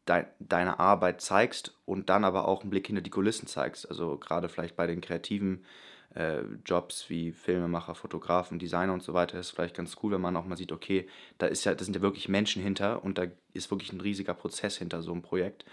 de 0.09 0.25
deine 0.39 0.79
Arbeit 0.81 1.21
zeigst 1.21 1.75
und 1.85 2.09
dann 2.09 2.25
aber 2.25 2.49
auch 2.49 2.63
einen 2.63 2.71
Blick 2.71 2.87
hinter 2.87 3.03
die 3.03 3.11
Kulissen 3.11 3.47
zeigst. 3.47 3.89
Also 3.89 4.17
gerade 4.17 4.49
vielleicht 4.49 4.77
bei 4.77 4.87
den 4.87 5.01
kreativen 5.01 5.65
äh, 6.15 6.41
Jobs 6.65 7.09
wie 7.09 7.33
Filmemacher, 7.33 7.95
Fotografen, 7.95 8.59
Designer 8.59 8.93
und 8.93 9.03
so 9.03 9.15
weiter 9.15 9.39
ist 9.39 9.51
vielleicht 9.51 9.77
ganz 9.77 9.97
cool, 10.03 10.13
wenn 10.13 10.21
man 10.21 10.37
auch 10.37 10.47
mal 10.47 10.57
sieht, 10.57 10.73
okay, 10.73 11.07
da 11.39 11.47
ist 11.47 11.65
ja, 11.65 11.75
da 11.75 11.85
sind 11.85 11.95
ja 11.95 12.03
wirklich 12.03 12.29
Menschen 12.29 12.63
hinter 12.63 13.05
und 13.05 13.19
da 13.19 13.27
ist 13.53 13.71
wirklich 13.71 13.93
ein 13.93 14.01
riesiger 14.01 14.35
Prozess 14.35 14.79
hinter 14.79 15.03
so 15.03 15.13
einem 15.13 15.23
Projekt. 15.23 15.65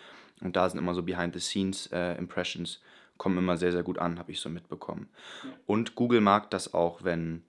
Und 0.42 0.56
da 0.56 0.70
sind 0.70 0.80
immer 0.80 0.94
so 0.94 1.04
Behind-the-Scenes-Impressions, 1.04 2.76
äh, 2.76 3.18
kommen 3.18 3.38
immer 3.38 3.58
sehr, 3.58 3.72
sehr 3.72 3.84
gut 3.84 3.98
an, 3.98 4.20
habe 4.20 4.32
ich 4.32 4.42
so 4.42 4.50
mitbekommen. 4.50 5.08
Ja. 5.44 5.50
Und 5.66 5.96
Google 5.96 6.20
mag 6.20 6.52
das 6.52 6.74
auch, 6.74 7.04
wenn, 7.04 7.44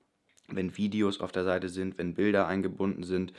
wenn 0.49 0.77
Videos 0.77 1.21
auf 1.21 1.33
der 1.33 1.43
Seite 1.45 1.69
sind, 1.69 1.99
wenn 1.99 2.15
Bilder 2.15 2.47
eingebunden 2.47 3.03
sind. 3.03 3.33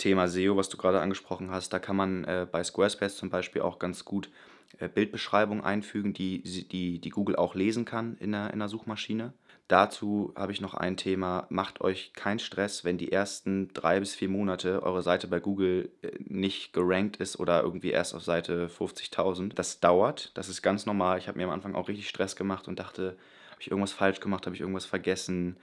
Thema 0.00 0.28
SEO, 0.28 0.56
was 0.56 0.68
du 0.68 0.76
gerade 0.76 1.00
angesprochen 1.00 1.50
hast, 1.50 1.72
da 1.72 1.78
kann 1.78 1.96
man 1.96 2.24
äh, 2.24 2.46
bei 2.50 2.64
Squarespace 2.64 3.16
zum 3.16 3.30
Beispiel 3.30 3.62
auch 3.62 3.78
ganz 3.78 4.04
gut 4.04 4.30
äh, 4.78 4.88
Bildbeschreibungen 4.88 5.62
einfügen, 5.62 6.12
die, 6.12 6.42
die, 6.42 6.98
die 6.98 7.10
Google 7.10 7.36
auch 7.36 7.54
lesen 7.54 7.84
kann 7.84 8.16
in 8.18 8.32
der, 8.32 8.52
in 8.52 8.58
der 8.58 8.68
Suchmaschine. 8.68 9.32
Dazu 9.68 10.32
habe 10.34 10.50
ich 10.50 10.60
noch 10.60 10.74
ein 10.74 10.96
Thema. 10.96 11.46
Macht 11.48 11.80
euch 11.80 12.12
keinen 12.14 12.40
Stress, 12.40 12.84
wenn 12.84 12.98
die 12.98 13.12
ersten 13.12 13.72
drei 13.72 14.00
bis 14.00 14.16
vier 14.16 14.28
Monate 14.28 14.82
eure 14.82 15.02
Seite 15.02 15.28
bei 15.28 15.38
Google 15.38 15.90
äh, 16.02 16.10
nicht 16.18 16.72
gerankt 16.72 17.18
ist 17.18 17.38
oder 17.38 17.62
irgendwie 17.62 17.90
erst 17.90 18.14
auf 18.14 18.24
Seite 18.24 18.68
50.000. 18.68 19.54
Das 19.54 19.78
dauert. 19.78 20.32
Das 20.34 20.48
ist 20.48 20.62
ganz 20.62 20.86
normal. 20.86 21.18
Ich 21.18 21.28
habe 21.28 21.38
mir 21.38 21.44
am 21.44 21.52
Anfang 21.52 21.76
auch 21.76 21.88
richtig 21.88 22.08
Stress 22.08 22.34
gemacht 22.34 22.66
und 22.66 22.80
dachte, 22.80 23.16
habe 23.50 23.60
ich 23.60 23.70
irgendwas 23.70 23.92
falsch 23.92 24.20
gemacht, 24.20 24.46
habe 24.46 24.56
ich 24.56 24.60
irgendwas 24.60 24.86
vergessen. 24.86 25.56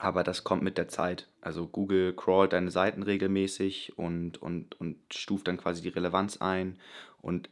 Aber 0.00 0.24
das 0.24 0.44
kommt 0.44 0.62
mit 0.62 0.78
der 0.78 0.88
Zeit. 0.88 1.28
Also 1.42 1.66
Google 1.66 2.14
crawlt 2.14 2.54
deine 2.54 2.70
Seiten 2.70 3.02
regelmäßig 3.02 3.98
und, 3.98 4.40
und, 4.40 4.80
und 4.80 4.96
stuft 5.12 5.46
dann 5.46 5.58
quasi 5.58 5.82
die 5.82 5.90
Relevanz 5.90 6.38
ein. 6.38 6.78
Und 7.20 7.50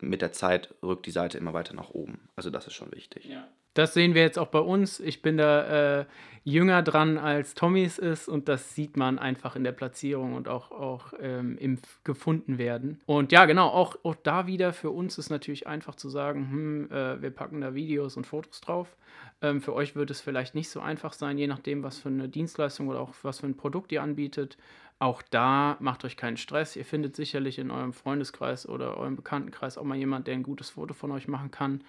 mit 0.00 0.22
der 0.22 0.32
Zeit 0.32 0.74
rückt 0.82 1.04
die 1.04 1.10
Seite 1.10 1.36
immer 1.36 1.52
weiter 1.52 1.74
nach 1.74 1.90
oben. 1.90 2.28
Also 2.34 2.48
das 2.48 2.66
ist 2.66 2.72
schon 2.72 2.90
wichtig. 2.92 3.26
Ja. 3.26 3.46
Das 3.74 3.92
sehen 3.92 4.14
wir 4.14 4.22
jetzt 4.22 4.38
auch 4.38 4.48
bei 4.48 4.58
uns. 4.58 5.00
Ich 5.00 5.20
bin 5.20 5.36
da 5.36 6.00
äh, 6.00 6.06
jünger 6.44 6.82
dran, 6.82 7.18
als 7.18 7.54
Tommys 7.54 7.98
ist 7.98 8.26
und 8.28 8.48
das 8.48 8.74
sieht 8.74 8.96
man 8.96 9.18
einfach 9.18 9.54
in 9.54 9.64
der 9.64 9.72
Platzierung 9.72 10.34
und 10.34 10.48
auch, 10.48 10.70
auch 10.70 11.12
ähm, 11.20 11.58
im 11.58 11.78
Gefundenwerden. 12.04 13.00
Und 13.04 13.32
ja, 13.32 13.44
genau, 13.44 13.68
auch, 13.68 13.96
auch 14.02 14.16
da 14.22 14.46
wieder 14.46 14.72
für 14.72 14.90
uns 14.90 15.18
ist 15.18 15.28
natürlich 15.28 15.66
einfach 15.66 15.94
zu 15.94 16.08
sagen, 16.08 16.50
hm, 16.50 16.90
äh, 16.90 17.22
wir 17.22 17.30
packen 17.30 17.60
da 17.60 17.74
Videos 17.74 18.16
und 18.16 18.26
Fotos 18.26 18.62
drauf. 18.62 18.96
Ähm, 19.42 19.60
für 19.60 19.74
euch 19.74 19.94
wird 19.96 20.10
es 20.10 20.20
vielleicht 20.20 20.54
nicht 20.54 20.70
so 20.70 20.80
einfach 20.80 21.12
sein, 21.12 21.36
je 21.36 21.48
nachdem, 21.48 21.82
was 21.82 21.98
für 21.98 22.08
eine 22.08 22.28
Dienstleistung 22.28 22.88
oder 22.88 23.00
auch 23.00 23.12
was 23.22 23.40
für 23.40 23.46
ein 23.46 23.56
Produkt 23.56 23.92
ihr 23.92 24.02
anbietet. 24.02 24.56
Auch 24.98 25.20
da 25.20 25.76
macht 25.80 26.04
euch 26.04 26.16
keinen 26.16 26.36
Stress. 26.36 26.76
Ihr 26.76 26.84
findet 26.84 27.16
sicherlich 27.16 27.58
in 27.58 27.72
eurem 27.72 27.92
Freundeskreis 27.92 28.68
oder 28.68 28.96
eurem 28.96 29.16
Bekanntenkreis 29.16 29.76
auch 29.76 29.84
mal 29.84 29.98
jemand, 29.98 30.28
der 30.28 30.34
ein 30.34 30.44
gutes 30.44 30.70
Foto 30.70 30.94
von 30.94 31.10
euch 31.10 31.26
machen 31.26 31.50
kann 31.50 31.82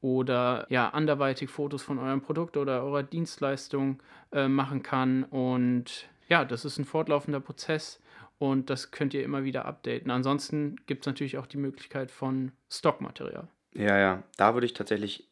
oder 0.00 0.66
ja 0.70 0.88
anderweitig 0.90 1.50
Fotos 1.50 1.82
von 1.82 1.98
eurem 1.98 2.22
Produkt 2.22 2.56
oder 2.56 2.82
eurer 2.84 3.02
Dienstleistung 3.02 4.00
äh, 4.32 4.48
machen 4.48 4.82
kann. 4.82 5.24
Und 5.24 6.08
ja, 6.28 6.44
das 6.44 6.64
ist 6.64 6.78
ein 6.78 6.84
fortlaufender 6.84 7.40
Prozess 7.40 8.00
und 8.38 8.70
das 8.70 8.92
könnt 8.92 9.14
ihr 9.14 9.24
immer 9.24 9.44
wieder 9.44 9.66
updaten. 9.66 10.10
Ansonsten 10.10 10.76
gibt 10.86 11.02
es 11.02 11.06
natürlich 11.06 11.38
auch 11.38 11.46
die 11.46 11.58
Möglichkeit 11.58 12.10
von 12.10 12.52
Stockmaterial. 12.70 13.48
Ja, 13.74 13.98
ja, 13.98 14.22
da 14.36 14.54
würde 14.54 14.66
ich 14.66 14.74
tatsächlich 14.74 15.28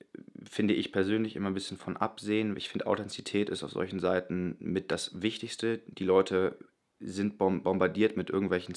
finde 0.48 0.74
ich 0.74 0.92
persönlich 0.92 1.36
immer 1.36 1.48
ein 1.48 1.54
bisschen 1.54 1.76
von 1.76 1.96
absehen. 1.96 2.56
Ich 2.56 2.68
finde, 2.68 2.86
Authentizität 2.86 3.48
ist 3.50 3.62
auf 3.62 3.70
solchen 3.70 4.00
Seiten 4.00 4.56
mit 4.60 4.90
das 4.90 5.22
Wichtigste. 5.22 5.78
Die 5.86 6.04
Leute 6.04 6.58
sind 7.00 7.38
bombardiert 7.38 8.16
mit 8.16 8.30
irgendwelchen 8.30 8.74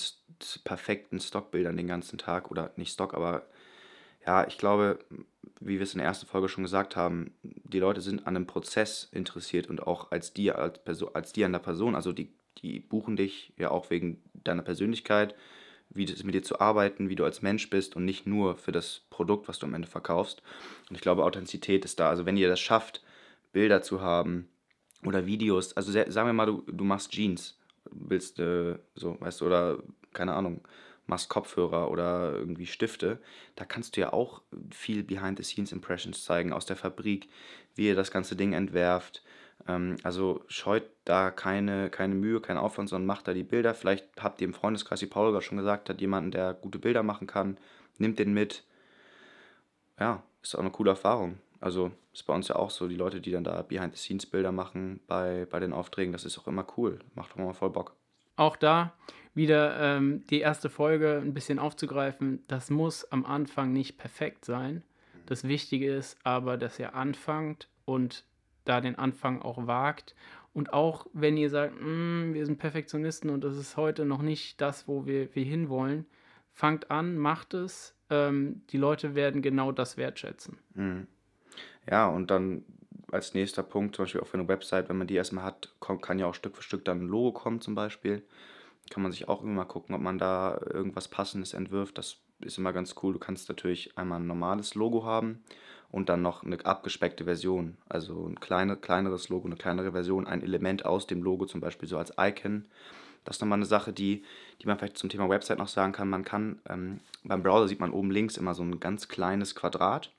perfekten 0.64 1.20
Stockbildern 1.20 1.78
den 1.78 1.88
ganzen 1.88 2.18
Tag. 2.18 2.52
Oder 2.52 2.72
nicht 2.76 2.94
Stock, 2.94 3.14
aber 3.14 3.48
ja, 4.26 4.48
ich 4.48 4.58
glaube, 4.58 5.00
wie 5.60 5.80
wir 5.80 5.84
es 5.84 5.94
in 5.94 6.00
der 6.00 6.08
ersten 6.08 6.28
Folge 6.28 6.50
schon 6.50 6.64
gesagt 6.64 6.96
haben, 6.96 7.34
die 7.44 7.80
Leute 7.80 8.02
sind 8.02 8.28
an 8.28 8.36
einem 8.36 8.48
Prozess 8.48 9.10
interessiert 9.12 9.68
und 9.68 9.86
auch 9.86 10.12
als 10.12 10.34
dir, 10.34 10.58
als, 10.58 10.80
Person, 10.80 11.10
als 11.14 11.34
dir 11.34 11.46
an 11.46 11.54
der 11.54 11.60
Person. 11.60 11.96
Also 11.96 12.12
die, 12.12 12.32
die 12.60 12.80
buchen 12.80 13.16
dich 13.16 13.54
ja 13.58 13.72
auch 13.72 13.90
wegen 13.90 14.22
deiner 14.34 14.62
Persönlichkeit, 14.62 15.36
wie 15.94 16.06
es 16.06 16.24
mit 16.24 16.36
dir 16.36 16.44
zu 16.44 16.60
arbeiten, 16.60 17.10
wie 17.10 17.16
du 17.16 17.26
als 17.26 17.42
Mensch 17.42 17.70
bist 17.70 17.96
und 17.96 18.06
nicht 18.06 18.26
nur 18.26 18.58
für 18.58 18.72
das 18.72 19.02
Produkt, 19.10 19.48
was 19.48 19.60
du 19.60 19.66
am 19.66 19.74
Ende 19.74 19.88
verkaufst. 19.88 20.42
Und 20.90 20.96
ich 20.96 21.02
glaube, 21.02 21.24
Authentizität 21.24 21.86
ist 21.86 22.00
da. 22.00 22.10
Also 22.10 22.26
wenn 22.26 22.38
ihr 22.38 22.50
das 22.50 22.60
schafft, 22.60 23.04
Bilder 23.52 23.82
zu 23.82 24.02
haben 24.02 24.48
oder 25.06 25.26
Videos, 25.26 25.76
also 25.76 25.92
sagen 25.92 26.28
wir 26.28 26.34
mal, 26.34 26.46
du, 26.46 26.64
du 26.68 26.84
machst 26.84 27.12
Jeans, 27.12 27.58
willst 27.92 28.40
äh, 28.40 28.78
so, 28.96 29.20
weißt 29.20 29.42
du, 29.42 29.46
oder 29.46 29.84
keine 30.14 30.34
Ahnung, 30.34 30.62
machst 31.08 31.30
Kopfhörer 31.30 31.92
oder 31.92 32.34
irgendwie 32.34 32.66
Stifte, 32.66 33.20
da 33.56 33.66
kannst 33.66 33.98
du 33.98 34.02
ja 34.02 34.14
auch 34.14 34.42
viel 34.72 35.04
Behind-the-Scenes-Impressions 35.04 36.24
zeigen 36.24 36.54
aus 36.54 36.66
der 36.66 36.78
Fabrik, 36.78 37.28
wie 37.76 37.88
ihr 37.88 37.96
das 37.96 38.12
ganze 38.12 38.36
Ding 38.36 38.54
entwerft. 38.54 39.24
Ähm, 39.68 39.98
also 40.04 40.44
scheut 40.48 40.84
da 41.06 41.32
keine, 41.32 41.90
keine 41.90 42.16
Mühe, 42.16 42.42
keinen 42.42 42.58
Aufwand, 42.58 42.90
sondern 42.90 43.08
macht 43.08 43.28
da 43.28 43.34
die 43.34 43.44
Bilder. 43.44 43.74
Vielleicht 43.74 44.08
habt 44.22 44.42
ihr 44.42 44.48
im 44.48 44.54
Freundeskreis, 44.54 45.02
wie 45.02 45.08
Paul 45.08 45.32
gerade 45.32 45.44
schon 45.44 45.58
gesagt 45.58 45.90
hat, 45.90 46.02
jemanden, 46.02 46.32
der 46.32 46.54
gute 46.54 46.80
Bilder 46.80 47.04
machen 47.04 47.28
kann, 47.28 47.58
nimmt 47.98 48.20
den 48.20 48.34
mit. 48.34 48.64
Ja, 50.00 50.24
ist 50.42 50.56
auch 50.56 50.60
eine 50.60 50.72
coole 50.72 50.92
Erfahrung. 50.92 51.38
Also 51.60 51.92
ist 52.12 52.26
bei 52.26 52.34
uns 52.34 52.48
ja 52.48 52.56
auch 52.56 52.72
so, 52.72 52.88
die 52.88 52.96
Leute, 52.96 53.22
die 53.22 53.32
dann 53.32 53.44
da 53.44 53.62
Behind-the-Scenes-Bilder 53.62 54.52
machen 54.52 55.00
bei, 55.08 55.46
bei 55.50 55.60
den 55.60 55.74
Aufträgen, 55.74 56.12
das 56.12 56.26
ist 56.26 56.38
auch 56.40 56.48
immer 56.48 56.66
cool. 56.78 57.00
Macht 57.14 57.34
auch 57.34 57.38
immer 57.38 57.54
voll 57.54 57.70
Bock. 57.70 57.96
Auch 58.36 58.56
da 58.56 58.94
wieder 59.34 59.80
ähm, 59.80 60.26
die 60.30 60.40
erste 60.40 60.70
Folge 60.70 61.22
ein 61.24 61.34
bisschen 61.34 61.60
aufzugreifen. 61.60 62.44
Das 62.48 62.70
muss 62.70 63.10
am 63.12 63.26
Anfang 63.26 63.72
nicht 63.72 63.98
perfekt 63.98 64.46
sein. 64.46 64.84
Das 65.28 65.44
Wichtige 65.48 65.94
ist 65.94 66.18
aber, 66.24 66.58
dass 66.58 66.80
ihr 66.80 66.96
anfangt 66.96 67.70
und 67.86 68.26
da 68.66 68.82
den 68.82 68.98
Anfang 68.98 69.42
auch 69.42 69.68
wagt. 69.68 70.16
Und 70.54 70.74
auch 70.74 71.08
wenn 71.14 71.38
ihr 71.38 71.50
sagt, 71.50 71.76
mm, 71.80 72.34
wir 72.34 72.46
sind 72.46 72.58
Perfektionisten 72.58 73.30
und 73.30 73.44
das 73.44 73.58
ist 73.58 73.78
heute 73.78 74.06
noch 74.06 74.22
nicht 74.22 74.60
das, 74.60 74.88
wo 74.88 75.06
wir, 75.06 75.34
wir 75.36 75.46
hinwollen, 75.46 76.06
fangt 76.52 76.92
an, 76.92 77.18
macht 77.18 77.54
es. 77.54 77.96
Ähm, 78.10 78.64
die 78.70 78.78
Leute 78.78 79.16
werden 79.16 79.42
genau 79.42 79.72
das 79.72 79.98
wertschätzen. 79.98 80.58
Mhm. 80.74 81.08
Ja, 81.90 82.08
und 82.08 82.30
dann 82.30 82.64
als 83.12 83.34
nächster 83.34 83.64
Punkt, 83.64 83.96
zum 83.96 84.04
Beispiel 84.04 84.24
für 84.24 84.38
eine 84.38 84.48
Website, 84.48 84.90
wenn 84.90 84.98
man 84.98 85.08
die 85.08 85.16
erstmal 85.16 85.44
hat, 85.44 85.74
kann 85.80 86.20
ja 86.20 86.28
auch 86.28 86.36
Stück 86.36 86.56
für 86.56 86.64
Stück 86.64 86.86
dann 86.86 87.02
ein 87.02 87.08
Logo 87.08 87.32
kommen 87.32 87.62
zum 87.62 87.76
Beispiel 87.76 88.24
kann 88.92 89.04
man 89.04 89.12
sich 89.12 89.28
auch 89.28 89.44
immer 89.44 89.66
gucken, 89.66 89.96
ob 89.96 90.02
man 90.02 90.20
da 90.20 90.60
irgendwas 90.72 91.08
Passendes 91.08 91.54
entwirft. 91.54 91.98
Das 91.98 92.18
ist 92.42 92.58
immer 92.58 92.74
ganz 92.74 92.96
cool. 93.02 93.14
Du 93.14 93.20
kannst 93.20 93.50
natürlich 93.50 93.98
einmal 93.98 94.20
ein 94.20 94.28
normales 94.28 94.76
Logo 94.76 95.04
haben 95.04 95.44
und 95.92 96.10
dann 96.10 96.22
noch 96.22 96.44
eine 96.44 96.66
abgespeckte 96.66 97.26
Version. 97.26 97.78
Also 97.90 98.26
ein 98.28 98.40
kleine, 98.40 98.78
kleineres 98.78 99.30
Logo, 99.30 99.48
eine 99.48 99.58
kleinere 99.58 99.92
Version, 99.92 100.26
ein 100.26 100.42
Element 100.42 100.86
aus 100.86 101.06
dem 101.06 101.22
Logo, 101.22 101.46
zum 101.46 101.62
Beispiel 101.62 101.88
so 101.88 101.98
als 101.98 102.14
Icon. 102.18 102.66
Das 103.24 103.38
ist 103.38 103.42
nochmal 103.42 103.60
eine 103.60 103.66
Sache, 103.66 103.94
die, 103.94 104.24
die 104.62 104.68
man 104.68 104.78
vielleicht 104.78 104.98
zum 104.98 105.10
Thema 105.10 105.30
Website 105.30 105.60
noch 105.60 105.68
sagen 105.68 105.92
kann. 105.92 106.10
Man 106.10 106.26
kann, 106.26 106.60
ähm, 106.68 107.02
beim 107.24 107.44
Browser 107.44 107.68
sieht 107.68 107.80
man 107.80 107.92
oben 107.92 108.10
links 108.10 108.38
immer 108.38 108.56
so 108.56 108.64
ein 108.64 108.80
ganz 108.80 109.10
kleines 109.10 109.54
Quadrat 109.54 110.12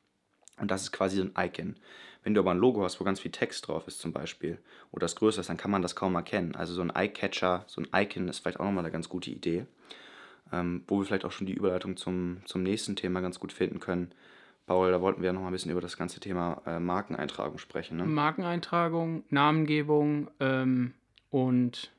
und 0.61 0.71
das 0.71 0.83
ist 0.83 0.93
quasi 0.93 1.17
so 1.17 1.25
ein 1.25 1.33
Icon. 1.37 1.77
Wenn 2.23 2.35
du 2.35 2.41
aber 2.41 2.53
ein 2.53 2.59
Logo 2.59 2.85
hast, 2.85 3.01
wo 3.01 3.05
ganz 3.05 3.19
viel 3.19 3.33
Text 3.33 3.67
drauf 3.67 3.89
ist 3.89 3.99
zum 3.99 4.13
Beispiel, 4.13 4.59
oder 4.93 5.01
das 5.01 5.17
größer 5.17 5.41
ist, 5.41 5.49
dann 5.49 5.57
kann 5.57 5.73
man 5.73 5.83
das 5.83 5.97
kaum 5.97 6.15
erkennen. 6.15 6.55
Also 6.55 6.73
so 6.73 6.83
ein 6.83 6.95
Eye-Catcher, 6.95 7.65
so 7.67 7.83
ein 7.83 7.89
Icon 7.93 8.29
ist 8.29 8.39
vielleicht 8.39 8.61
auch 8.61 8.65
nochmal 8.65 8.85
eine 8.85 8.93
ganz 8.93 9.09
gute 9.09 9.31
Idee. 9.31 9.67
Ähm, 10.53 10.85
wo 10.87 10.99
wir 10.99 11.07
vielleicht 11.07 11.25
auch 11.25 11.33
schon 11.33 11.47
die 11.47 11.55
Überleitung 11.55 11.97
zum, 11.97 12.43
zum 12.45 12.63
nächsten 12.63 12.95
Thema 12.95 13.21
ganz 13.21 13.41
gut 13.41 13.53
finden 13.53 13.81
können. 13.81 14.13
Paul, 14.73 14.91
da 14.91 15.03
wollten 15.03 15.21
wir 15.21 15.27
ja 15.27 15.33
noch 15.35 15.43
mal 15.43 15.49
ein 15.49 15.53
bisschen 15.53 15.71
über 15.71 15.83
das 15.83 15.99
ganze 15.99 16.19
Thema 16.19 16.63
äh, 16.65 16.81
Markeneintragung 16.81 17.59
sprechen. 17.59 17.99
Ne? 17.99 18.07
Markeneintragung, 18.07 19.23
Namengebung 19.29 20.31
ähm, 20.41 20.95
und 21.29 21.93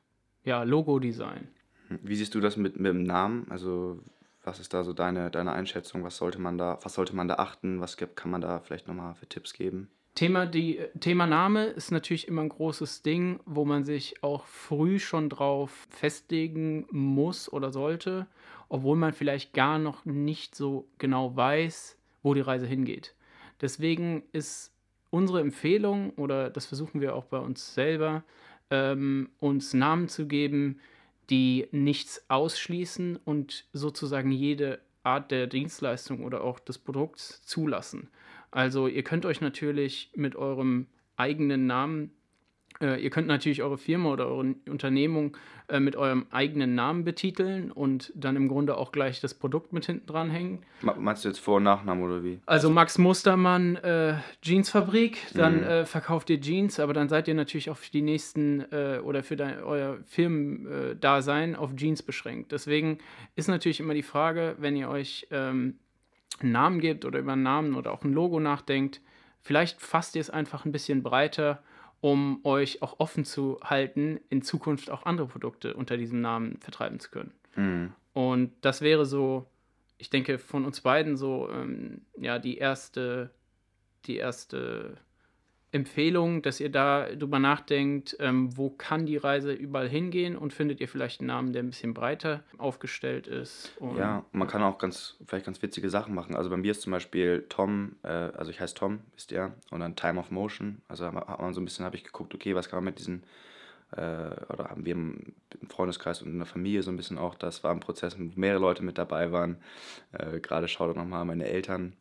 ja, 0.44 0.64
Logo-Design. 0.64 1.50
Hm, 1.90 2.00
wie 2.02 2.16
siehst 2.16 2.34
du 2.34 2.40
das 2.40 2.58
mit, 2.58 2.80
mit 2.80 2.92
dem 2.92 3.04
Namen? 3.04 3.46
Also 3.52 4.00
was 4.44 4.60
ist 4.60 4.74
da 4.74 4.84
so 4.84 4.92
deine, 4.92 5.30
deine 5.30 5.52
Einschätzung? 5.52 6.04
Was 6.04 6.18
sollte 6.18 6.42
man 6.42 6.58
da, 6.58 6.80
was 6.82 6.96
sollte 6.96 7.16
man 7.16 7.28
da 7.28 7.36
achten? 7.36 7.80
Was 7.80 7.96
gibt, 7.96 8.16
kann 8.16 8.32
man 8.32 8.42
da 8.42 8.60
vielleicht 8.60 8.88
nochmal 8.88 9.14
für 9.14 9.28
Tipps 9.28 9.54
geben? 9.54 9.92
Thema, 10.16 10.48
die, 10.48 10.80
Thema 11.00 11.28
Name 11.28 11.66
ist 11.66 11.92
natürlich 11.92 12.28
immer 12.28 12.42
ein 12.42 12.50
großes 12.50 13.04
Ding, 13.04 13.40
wo 13.46 13.66
man 13.66 13.84
sich 13.84 14.24
auch 14.24 14.46
früh 14.46 14.98
schon 14.98 15.30
drauf 15.30 15.86
festlegen 15.92 16.88
muss 16.90 17.54
oder 17.54 17.72
sollte, 17.72 18.26
obwohl 18.68 18.98
man 18.98 19.14
vielleicht 19.14 19.54
gar 19.54 19.78
noch 19.78 20.06
nicht 20.06 20.56
so 20.56 20.88
genau 20.98 21.36
weiß, 21.36 22.00
wo 22.24 22.34
die 22.34 22.42
Reise 22.42 22.66
hingeht. 22.66 23.14
Deswegen 23.62 24.24
ist 24.32 24.74
unsere 25.10 25.42
Empfehlung, 25.42 26.12
oder 26.12 26.50
das 26.50 26.66
versuchen 26.66 27.00
wir 27.00 27.16
auch 27.16 27.26
bei 27.26 27.38
uns 27.38 27.76
selber, 27.76 28.24
ähm, 28.72 29.30
uns 29.40 29.74
Namen 29.74 30.08
zu 30.08 30.28
geben, 30.28 30.80
die 31.30 31.68
nichts 31.72 32.26
ausschließen 32.30 33.18
und 33.18 33.66
sozusagen 33.74 34.32
jede 34.32 34.80
Art 35.04 35.32
der 35.32 35.48
Dienstleistung 35.48 36.24
oder 36.24 36.44
auch 36.44 36.60
des 36.60 36.80
Produkts 36.80 37.46
zulassen. 37.46 38.10
Also 38.52 38.88
ihr 38.88 39.04
könnt 39.04 39.26
euch 39.26 39.42
natürlich 39.42 40.12
mit 40.16 40.36
eurem 40.36 40.88
eigenen 41.18 41.68
Namen, 41.68 42.12
ihr 42.82 43.10
könnt 43.10 43.28
natürlich 43.28 43.62
eure 43.62 43.78
Firma 43.78 44.12
oder 44.12 44.28
eure 44.28 44.56
Unternehmung 44.70 45.38
äh, 45.70 45.80
mit 45.80 45.96
eurem 45.96 46.26
eigenen 46.30 46.76
Namen 46.76 47.06
betiteln 47.06 47.72
und 47.72 48.12
dann 48.16 48.36
im 48.36 48.50
Grunde 48.50 48.78
auch 48.78 48.92
gleich 48.92 49.22
das 49.22 49.34
Produkt 49.34 49.72
mit 49.72 49.86
hinten 49.86 50.06
dranhängen. 50.06 50.60
Meinst 50.82 51.24
du 51.24 51.30
jetzt 51.30 51.40
Vor- 51.40 51.58
und 51.58 51.64
Nachnamen 51.64 52.04
oder 52.04 52.22
wie? 52.22 52.42
Also 52.46 52.70
Max 52.70 52.98
Mustermann 52.98 53.78
äh, 53.78 54.16
Jeansfabrik, 54.42 55.18
dann 55.34 55.58
mhm. 55.58 55.64
Äh, 55.64 55.86
verkauft 55.86 56.30
ihr 56.30 56.42
Jeans, 56.42 56.82
aber 56.82 56.94
dann 56.94 57.08
seid 57.08 57.30
ihr 57.30 57.34
natürlich 57.34 57.70
auch 57.70 57.78
für 57.78 57.92
die 57.92 58.02
nächsten 58.02 58.62
äh, 58.72 59.00
oder 59.02 59.24
für 59.24 59.38
dein, 59.38 59.64
euer 59.64 60.00
Firmendasein 60.06 61.56
auf 61.56 61.74
Jeans 61.78 62.04
beschränkt. 62.04 62.52
Deswegen 62.52 62.98
ist 63.36 63.48
natürlich 63.48 63.80
immer 63.80 63.94
die 63.94 64.04
Frage, 64.04 64.56
wenn 64.60 64.76
ihr 64.76 64.90
euch 64.90 65.28
ähm, 65.32 65.80
einen 66.42 66.52
Namen 66.52 66.80
gebt 66.82 67.06
oder 67.06 67.20
über 67.20 67.34
einen 67.34 67.44
Namen 67.44 67.76
oder 67.76 67.94
auch 67.94 68.04
ein 68.04 68.12
Logo 68.12 68.42
nachdenkt, 68.42 69.00
vielleicht 69.42 69.82
fasst 69.82 70.16
ihr 70.16 70.22
es 70.22 70.30
einfach 70.30 70.66
ein 70.66 70.74
bisschen 70.74 71.04
breiter, 71.04 71.64
um 72.04 72.42
euch 72.44 72.82
auch 72.82 73.00
offen 73.00 73.24
zu 73.24 73.62
halten, 73.64 74.20
in 74.28 74.42
Zukunft 74.42 74.92
auch 74.92 75.06
andere 75.06 75.26
Produkte 75.26 75.74
unter 75.74 75.96
diesem 75.96 76.20
Namen 76.20 76.60
vertreiben 76.60 77.00
zu 77.00 77.10
können. 77.10 77.32
Mhm. 77.56 77.94
Und 78.12 78.52
das 78.60 78.82
wäre 78.82 79.06
so, 79.06 79.48
ich 79.98 80.10
denke, 80.10 80.38
von 80.38 80.66
uns 80.66 80.82
beiden 80.82 81.16
so 81.16 81.50
ähm, 81.50 82.02
ja 82.18 82.40
die 82.40 82.58
erste, 82.58 83.30
die 84.04 84.18
erste 84.18 84.98
Empfehlung, 85.74 86.44
dass 86.44 86.60
ihr 86.60 86.70
da 86.70 87.08
drüber 87.16 87.40
nachdenkt, 87.40 88.16
ähm, 88.20 88.56
wo 88.56 88.70
kann 88.70 89.08
die 89.08 89.18
Reise 89.18 89.52
überall 89.52 89.90
hingehen 89.90 90.38
und 90.38 90.54
findet 90.54 90.80
ihr 90.80 90.88
vielleicht 90.88 91.20
einen 91.20 91.28
Namen, 91.28 91.52
der 91.52 91.64
ein 91.64 91.70
bisschen 91.70 91.96
breiter 91.96 92.44
aufgestellt 92.60 93.26
ist. 93.28 93.76
ja, 93.98 94.24
man 94.32 94.48
kann 94.48 94.62
auch 94.62 94.78
ganz, 94.78 95.18
vielleicht 95.26 95.48
ganz 95.48 95.62
witzige 95.64 95.90
Sachen 95.90 96.14
machen. 96.14 96.36
Also 96.36 96.52
bei 96.52 96.58
mir 96.58 96.72
ist 96.72 96.82
zum 96.82 96.92
Beispiel 96.92 97.46
Tom, 97.50 97.96
äh, 98.04 98.08
also 98.08 98.52
ich 98.52 98.60
heiße 98.60 98.76
Tom, 98.76 99.00
wisst 99.16 99.32
ihr, 99.32 99.52
und 99.72 99.80
dann 99.80 99.96
Time 99.96 100.20
of 100.20 100.30
Motion. 100.30 100.82
Also 100.88 101.06
hat 101.06 101.42
man 101.42 101.54
so 101.54 101.62
ein 101.62 101.66
bisschen, 101.66 101.86
habe 101.86 101.96
ich 101.96 102.04
geguckt, 102.04 102.36
okay, 102.36 102.54
was 102.54 102.70
kann 102.70 102.78
man 102.78 102.86
mit 102.86 103.00
diesen, 103.00 103.24
oder 103.96 104.70
haben 104.70 104.86
wir 104.86 104.94
im, 104.94 105.34
Freundeskreis 105.70 106.22
und 106.22 106.30
in 106.30 106.40
der 106.40 106.46
Familie 106.46 106.84
so 106.84 106.92
ein 106.92 106.98
bisschen 106.98 107.18
auch, 107.18 107.36
das 107.36 107.64
war 107.64 107.72
ein 107.72 107.80
Prozess, 107.80 108.18
wo 108.20 108.24
mehrere 108.36 108.60
Leute 108.60 108.84
mit 108.84 108.98
dabei 108.98 109.32
waren. 109.32 109.58
Äh, 110.12 110.40
Gerade 110.40 110.68
schaut 110.68 110.96
nochmal 110.96 111.26
meine 111.26 111.46
Eltern 111.46 111.94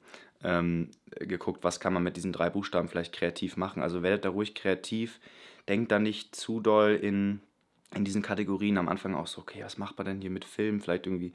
ähm, 0.43 0.91
geguckt, 1.11 1.63
was 1.63 1.81
kann 1.81 1.93
man 1.93 2.03
mit 2.03 2.17
diesen 2.17 2.33
drei 2.33 2.51
Buchstaben 2.51 2.89
vielleicht 2.89 3.13
kreativ 3.13 3.57
machen. 3.57 3.83
Also 3.83 4.03
werdet 4.03 4.25
da 4.25 4.31
ruhig 4.31 4.55
kreativ, 4.55 5.21
denkt 5.69 5.93
da 5.93 5.99
nicht 5.99 6.35
zu 6.35 6.61
doll 6.61 6.99
in, 7.01 7.41
in 7.95 8.05
diesen 8.05 8.23
Kategorien. 8.23 8.79
Am 8.79 8.89
Anfang 8.89 9.15
auch 9.15 9.27
so, 9.27 9.41
okay, 9.41 9.63
was 9.63 9.79
macht 9.79 9.97
man 9.99 10.07
denn 10.07 10.21
hier 10.21 10.31
mit 10.31 10.45
Film? 10.45 10.81
Vielleicht 10.81 11.07
irgendwie 11.07 11.33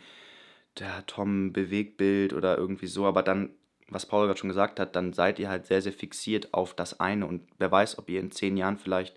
der 0.80 1.06
Tom 1.06 1.54
Bewegtbild 1.54 2.34
oder 2.34 2.58
irgendwie 2.58 2.88
so, 2.88 3.06
aber 3.06 3.24
dann, 3.24 3.50
was 3.90 4.06
Paul 4.06 4.28
gerade 4.28 4.40
schon 4.40 4.50
gesagt 4.50 4.80
hat, 4.80 4.96
dann 4.96 5.14
seid 5.14 5.40
ihr 5.40 5.50
halt 5.50 5.66
sehr, 5.66 5.82
sehr 5.82 5.94
fixiert 5.94 6.54
auf 6.54 6.74
das 6.74 7.00
eine 7.00 7.26
und 7.26 7.48
wer 7.58 7.72
weiß, 7.72 7.98
ob 7.98 8.10
ihr 8.10 8.20
in 8.20 8.32
zehn 8.32 8.58
Jahren 8.58 8.78
vielleicht 8.78 9.16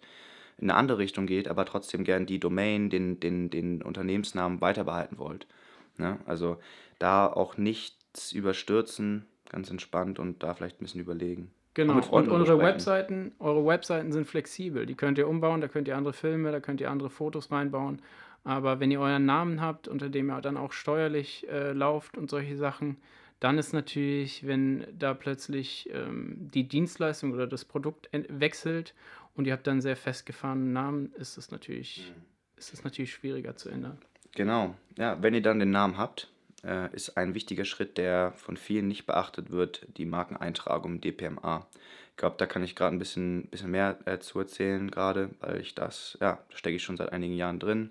in 0.61 0.71
eine 0.71 0.79
andere 0.79 0.99
Richtung 0.99 1.27
geht, 1.27 1.49
aber 1.49 1.65
trotzdem 1.65 2.05
gern 2.05 2.27
die 2.27 2.39
Domain, 2.39 2.91
den, 2.91 3.19
den, 3.19 3.49
den 3.51 3.83
Unternehmensnamen 3.83 4.61
weiter 4.61 4.85
behalten 4.85 5.19
wollt. 5.19 5.47
Ne? 5.97 6.19
Also 6.27 6.59
da 6.99 7.27
auch 7.27 7.57
nichts 7.57 8.33
überstürzen, 8.33 9.25
ganz 9.49 9.71
entspannt 9.71 10.19
und 10.19 10.43
da 10.43 10.53
vielleicht 10.55 10.81
ein 10.81 10.85
bisschen 10.85 11.01
überlegen. 11.01 11.51
Genau, 11.75 12.01
und 12.11 12.29
unsere 12.29 12.59
Webseiten, 12.59 13.33
eure 13.39 13.65
Webseiten 13.65 14.13
sind 14.13 14.27
flexibel. 14.27 14.87
Die 14.87 14.97
könnt 14.97 15.19
ihr 15.19 15.29
umbauen, 15.29 15.61
da 15.61 15.69
könnt 15.69 15.89
ihr 15.89 15.97
andere 15.97 16.13
Filme, 16.13 16.53
da 16.53 16.61
könnt 16.61 16.81
ihr 16.81 16.91
andere 16.91 17.11
Fotos 17.11 17.51
reinbauen. 17.51 18.03
Aber 18.43 18.81
wenn 18.81 18.91
ihr 18.91 19.01
euren 19.01 19.25
Namen 19.25 19.61
habt, 19.61 19.87
unter 19.87 20.09
dem 20.09 20.31
ihr 20.31 20.41
dann 20.41 20.57
auch 20.57 20.73
steuerlich 20.73 21.47
äh, 21.49 21.73
lauft 21.73 22.19
und 22.19 22.29
solche 22.29 22.57
Sachen, 22.57 22.97
Dann 23.41 23.57
ist 23.57 23.73
natürlich, 23.73 24.47
wenn 24.47 24.87
da 24.97 25.15
plötzlich 25.15 25.89
ähm, 25.93 26.51
die 26.53 26.69
Dienstleistung 26.69 27.33
oder 27.33 27.47
das 27.47 27.65
Produkt 27.65 28.11
wechselt 28.29 28.95
und 29.35 29.47
ihr 29.47 29.53
habt 29.53 29.67
dann 29.67 29.81
sehr 29.81 29.97
festgefahrenen 29.97 30.73
Namen, 30.73 31.13
ist 31.15 31.37
es 31.37 31.51
natürlich, 31.51 32.13
mhm. 32.15 32.23
ist 32.57 32.73
es 32.73 32.85
natürlich 32.85 33.13
schwieriger 33.13 33.57
zu 33.57 33.69
ändern. 33.69 33.99
Genau, 34.33 34.75
ja, 34.97 35.21
wenn 35.23 35.35
ihr 35.35 35.43
dann 35.43 35.59
den 35.59 35.71
Namen 35.71 35.99
habt, 35.99 36.29
äh, 36.65 36.95
ist 36.95 37.17
ein 37.17 37.35
wichtiger 37.35 37.65
Schritt, 37.65 37.99
der 37.99 38.33
von 38.33 38.57
vielen 38.57 38.89
nicht 38.89 39.07
beachtet 39.07 39.51
wird, 39.51 39.87
die 39.97 40.05
Markeneintragung 40.05 41.01
DPMA. 41.01 41.67
Ich 42.11 42.17
glaube, 42.17 42.37
da 42.39 42.47
kann 42.47 42.63
ich 42.63 42.77
gerade 42.77 42.95
ein 42.95 42.99
bisschen, 42.99 43.49
bisschen 43.49 43.71
mehr 43.71 43.99
äh, 44.05 44.19
zu 44.19 44.39
erzählen, 44.39 44.91
gerade, 44.91 45.31
weil 45.41 45.61
ich 45.61 45.75
das, 45.75 46.19
ja, 46.21 46.39
da 46.49 46.57
stecke 46.57 46.77
ich 46.77 46.83
schon 46.83 46.97
seit 46.97 47.13
einigen 47.13 47.35
Jahren 47.35 47.59
drin. 47.59 47.91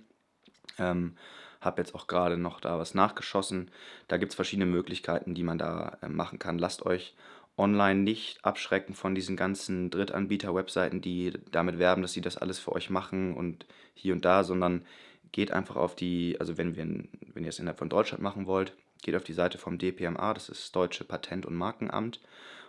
Ähm, 0.77 1.15
habe 1.61 1.81
jetzt 1.81 1.93
auch 1.93 2.07
gerade 2.07 2.37
noch 2.37 2.61
da 2.61 2.79
was 2.79 2.93
nachgeschossen. 2.93 3.69
Da 4.07 4.17
gibt 4.17 4.31
es 4.31 4.35
verschiedene 4.35 4.65
Möglichkeiten, 4.65 5.33
die 5.33 5.43
man 5.43 5.57
da 5.57 5.97
äh, 6.01 6.07
machen 6.07 6.39
kann. 6.39 6.57
Lasst 6.57 6.85
euch 6.85 7.15
online 7.59 8.01
nicht 8.01 8.43
abschrecken 8.43 8.95
von 8.95 9.13
diesen 9.13 9.35
ganzen 9.35 9.89
Drittanbieter-Webseiten, 9.91 11.01
die 11.01 11.33
damit 11.51 11.77
werben, 11.77 12.01
dass 12.01 12.13
sie 12.13 12.21
das 12.21 12.37
alles 12.37 12.57
für 12.57 12.71
euch 12.71 12.89
machen 12.89 13.35
und 13.35 13.65
hier 13.93 14.13
und 14.13 14.25
da, 14.25 14.43
sondern 14.43 14.85
geht 15.31 15.51
einfach 15.51 15.75
auf 15.75 15.95
die, 15.95 16.37
also 16.39 16.57
wenn, 16.57 16.75
wir, 16.75 16.85
wenn 17.33 17.43
ihr 17.43 17.49
es 17.49 17.59
innerhalb 17.59 17.77
von 17.77 17.89
Deutschland 17.89 18.23
machen 18.23 18.47
wollt, 18.47 18.73
geht 19.01 19.15
auf 19.15 19.23
die 19.23 19.33
Seite 19.33 19.57
vom 19.57 19.77
DPMA, 19.77 20.33
das 20.33 20.49
ist 20.49 20.61
das 20.63 20.71
Deutsche 20.71 21.03
Patent- 21.03 21.45
und 21.45 21.55
Markenamt. 21.55 22.19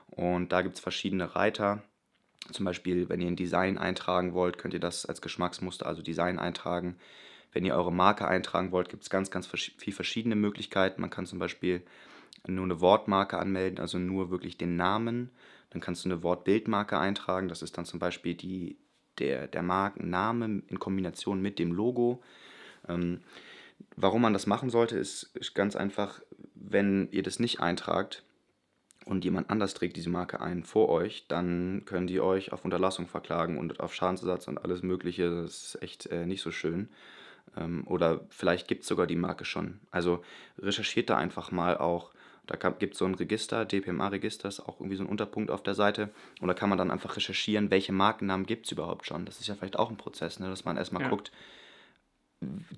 Und 0.09 0.52
da 0.52 0.62
gibt 0.62 0.75
es 0.75 0.80
verschiedene 0.80 1.37
Reiter. 1.37 1.82
Zum 2.50 2.64
Beispiel, 2.64 3.09
wenn 3.09 3.20
ihr 3.20 3.28
ein 3.28 3.37
Design 3.37 3.78
eintragen 3.78 4.35
wollt, 4.35 4.59
könnt 4.59 4.75
ihr 4.75 4.80
das 4.80 5.06
als 5.06 5.23
Geschmacksmuster, 5.23 5.87
also 5.87 6.02
Design 6.02 6.38
eintragen. 6.38 6.97
Wenn 7.52 7.64
ihr 7.64 7.75
eure 7.75 7.92
Marke 7.92 8.26
eintragen 8.26 8.73
wollt, 8.73 8.88
gibt 8.88 9.02
es 9.04 9.11
ganz, 9.11 9.30
ganz 9.30 9.47
viele 9.47 9.94
verschiedene 9.94 10.37
Möglichkeiten. 10.37 11.00
Man 11.00 11.11
kann 11.11 11.26
zum 11.26 11.38
Beispiel 11.38 11.82
nur 12.46 12.64
eine 12.64 12.80
Wortmarke 12.80 13.38
anmelden, 13.38 13.78
also 13.78 13.99
nur 13.99 14.30
wirklich 14.30 14.56
den 14.56 14.76
Namen. 14.76 15.30
Dann 15.70 15.80
kannst 15.80 16.04
du 16.04 16.08
eine 16.08 16.22
Wortbildmarke 16.22 16.99
eintragen. 16.99 17.49
Das 17.49 17.62
ist 17.62 17.78
dann 17.78 17.84
zum 17.84 18.00
Beispiel 18.00 18.34
die, 18.34 18.76
der, 19.18 19.46
der 19.46 19.62
Markenname 19.62 20.62
in 20.66 20.78
Kombination 20.78 21.40
mit 21.40 21.58
dem 21.58 21.72
Logo. 21.72 22.22
Ähm, 22.88 23.20
warum 23.96 24.22
man 24.22 24.32
das 24.32 24.46
machen 24.46 24.70
sollte, 24.70 24.99
ist, 24.99 25.34
ist 25.34 25.54
ganz 25.54 25.76
einfach, 25.76 26.20
wenn 26.54 27.08
ihr 27.12 27.22
das 27.22 27.38
nicht 27.38 27.60
eintragt 27.60 28.25
und 29.04 29.25
jemand 29.25 29.50
anders 29.50 29.75
trägt 29.75 29.96
diese 29.96 30.10
Marke 30.10 30.40
ein 30.40 30.64
vor 30.64 30.88
euch, 30.88 31.26
dann 31.28 31.82
können 31.87 32.06
die 32.06 32.20
euch 32.20 32.52
auf 32.52 32.64
Unterlassung 32.64 33.06
verklagen 33.06 33.58
und 33.58 33.80
auf 33.80 33.94
Schadensersatz 33.94 34.49
und 34.49 34.58
alles 34.58 34.82
Mögliche. 34.82 35.30
Das 35.42 35.75
ist 35.75 35.82
echt 35.82 36.06
äh, 36.06 36.26
nicht 36.26 36.42
so 36.42 36.50
schön. 36.50 36.88
Ähm, 37.56 37.87
oder 37.87 38.20
vielleicht 38.28 38.68
gibt 38.68 38.82
es 38.82 38.88
sogar 38.88 39.06
die 39.06 39.16
Marke 39.16 39.44
schon. 39.44 39.80
Also 39.90 40.22
recherchiert 40.58 41.10
da 41.10 41.16
einfach 41.16 41.50
mal 41.50 41.76
auch. 41.76 42.12
Da 42.50 42.71
gibt 42.71 42.95
es 42.95 42.99
so 42.99 43.04
ein 43.04 43.14
Register, 43.14 43.64
DPMA-Register, 43.64 44.49
ist 44.49 44.61
auch 44.61 44.80
irgendwie 44.80 44.97
so 44.97 45.04
ein 45.04 45.09
Unterpunkt 45.09 45.50
auf 45.50 45.62
der 45.62 45.75
Seite. 45.75 46.11
Und 46.40 46.49
da 46.49 46.54
kann 46.54 46.69
man 46.69 46.78
dann 46.78 46.90
einfach 46.90 47.16
recherchieren, 47.16 47.71
welche 47.71 47.92
Markennamen 47.92 48.45
gibt 48.45 48.66
es 48.66 48.73
überhaupt 48.73 49.07
schon. 49.07 49.25
Das 49.25 49.40
ist 49.40 49.47
ja 49.47 49.54
vielleicht 49.54 49.78
auch 49.78 49.88
ein 49.88 49.97
Prozess, 49.97 50.40
ne? 50.40 50.49
dass 50.49 50.64
man 50.64 50.76
erstmal 50.76 51.02
ja. 51.02 51.09
guckt, 51.09 51.30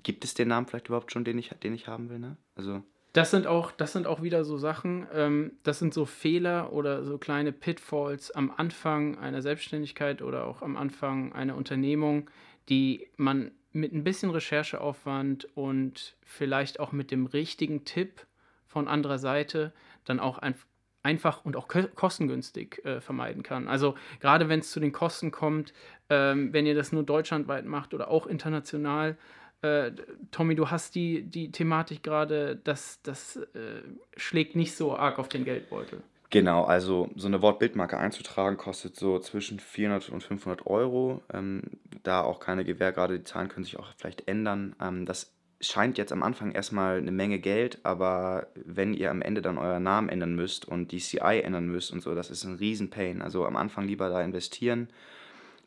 gibt 0.03 0.23
es 0.25 0.35
den 0.35 0.49
Namen 0.49 0.67
vielleicht 0.67 0.87
überhaupt 0.87 1.11
schon, 1.11 1.23
den 1.23 1.39
ich, 1.39 1.49
den 1.49 1.73
ich 1.73 1.87
haben 1.87 2.09
will? 2.09 2.19
Ne? 2.19 2.37
Also 2.55 2.83
das 3.13 3.31
sind 3.31 3.47
auch, 3.47 3.71
das 3.71 3.93
sind 3.93 4.07
auch 4.07 4.21
wieder 4.21 4.43
so 4.43 4.57
Sachen, 4.57 5.07
ähm, 5.13 5.53
das 5.63 5.79
sind 5.79 5.93
so 5.93 6.05
Fehler 6.05 6.73
oder 6.73 7.03
so 7.03 7.17
kleine 7.17 7.51
Pitfalls 7.51 8.31
am 8.31 8.51
Anfang 8.55 9.17
einer 9.17 9.41
Selbstständigkeit 9.41 10.21
oder 10.21 10.45
auch 10.45 10.61
am 10.61 10.75
Anfang 10.77 11.33
einer 11.33 11.55
Unternehmung, 11.55 12.29
die 12.69 13.07
man 13.17 13.51
mit 13.71 13.93
ein 13.93 14.03
bisschen 14.03 14.29
Rechercheaufwand 14.29 15.47
und 15.55 16.15
vielleicht 16.21 16.79
auch 16.79 16.91
mit 16.91 17.11
dem 17.11 17.25
richtigen 17.25 17.85
Tipp 17.85 18.25
von 18.73 18.87
anderer 18.87 19.19
Seite 19.19 19.71
dann 20.03 20.19
auch 20.19 20.39
ein, 20.39 20.55
einfach 21.03 21.45
und 21.45 21.55
auch 21.55 21.67
kostengünstig 21.67 22.83
äh, 22.83 22.99
vermeiden 22.99 23.43
kann. 23.43 23.67
Also 23.67 23.95
gerade 24.19 24.49
wenn 24.49 24.59
es 24.59 24.71
zu 24.71 24.79
den 24.79 24.91
Kosten 24.91 25.31
kommt, 25.31 25.73
ähm, 26.09 26.51
wenn 26.51 26.65
ihr 26.65 26.75
das 26.75 26.91
nur 26.91 27.03
deutschlandweit 27.03 27.65
macht 27.65 27.93
oder 27.93 28.09
auch 28.09 28.25
international, 28.25 29.17
äh, 29.61 29.91
Tommy, 30.31 30.55
du 30.55 30.71
hast 30.71 30.95
die, 30.95 31.23
die 31.23 31.51
Thematik 31.51 32.03
gerade, 32.03 32.55
dass 32.55 33.01
das 33.03 33.37
äh, 33.37 33.83
schlägt 34.17 34.55
nicht 34.55 34.75
so 34.75 34.97
arg 34.97 35.19
auf 35.19 35.29
den 35.29 35.45
Geldbeutel. 35.45 36.01
Genau, 36.31 36.63
also 36.63 37.11
so 37.15 37.27
eine 37.27 37.43
Wortbildmarke 37.43 37.95
einzutragen 37.95 38.57
kostet 38.57 38.95
so 38.95 39.19
zwischen 39.19 39.59
400 39.59 40.09
und 40.09 40.23
500 40.23 40.65
Euro. 40.65 41.21
Ähm, 41.31 41.61
da 42.01 42.23
auch 42.23 42.39
keine 42.39 42.65
Gewähr, 42.65 42.91
gerade 42.91 43.19
die 43.19 43.23
Zahlen 43.23 43.49
können 43.49 43.65
sich 43.65 43.77
auch 43.77 43.93
vielleicht 43.97 44.27
ändern. 44.27 44.75
Ähm, 44.81 45.05
das 45.05 45.31
scheint 45.63 45.97
jetzt 45.97 46.11
am 46.11 46.23
Anfang 46.23 46.51
erstmal 46.51 46.97
eine 46.97 47.11
Menge 47.11 47.39
Geld, 47.39 47.79
aber 47.83 48.47
wenn 48.55 48.93
ihr 48.93 49.09
am 49.09 49.21
Ende 49.21 49.41
dann 49.41 49.57
euren 49.57 49.83
Namen 49.83 50.09
ändern 50.09 50.35
müsst 50.35 50.67
und 50.67 50.91
die 50.91 50.99
CI 50.99 51.41
ändern 51.41 51.67
müsst 51.67 51.91
und 51.91 52.01
so, 52.01 52.13
das 52.13 52.29
ist 52.29 52.43
ein 52.43 52.55
Riesenpain. 52.55 53.21
Also 53.21 53.45
am 53.45 53.55
Anfang 53.55 53.87
lieber 53.87 54.09
da 54.09 54.21
investieren. 54.21 54.89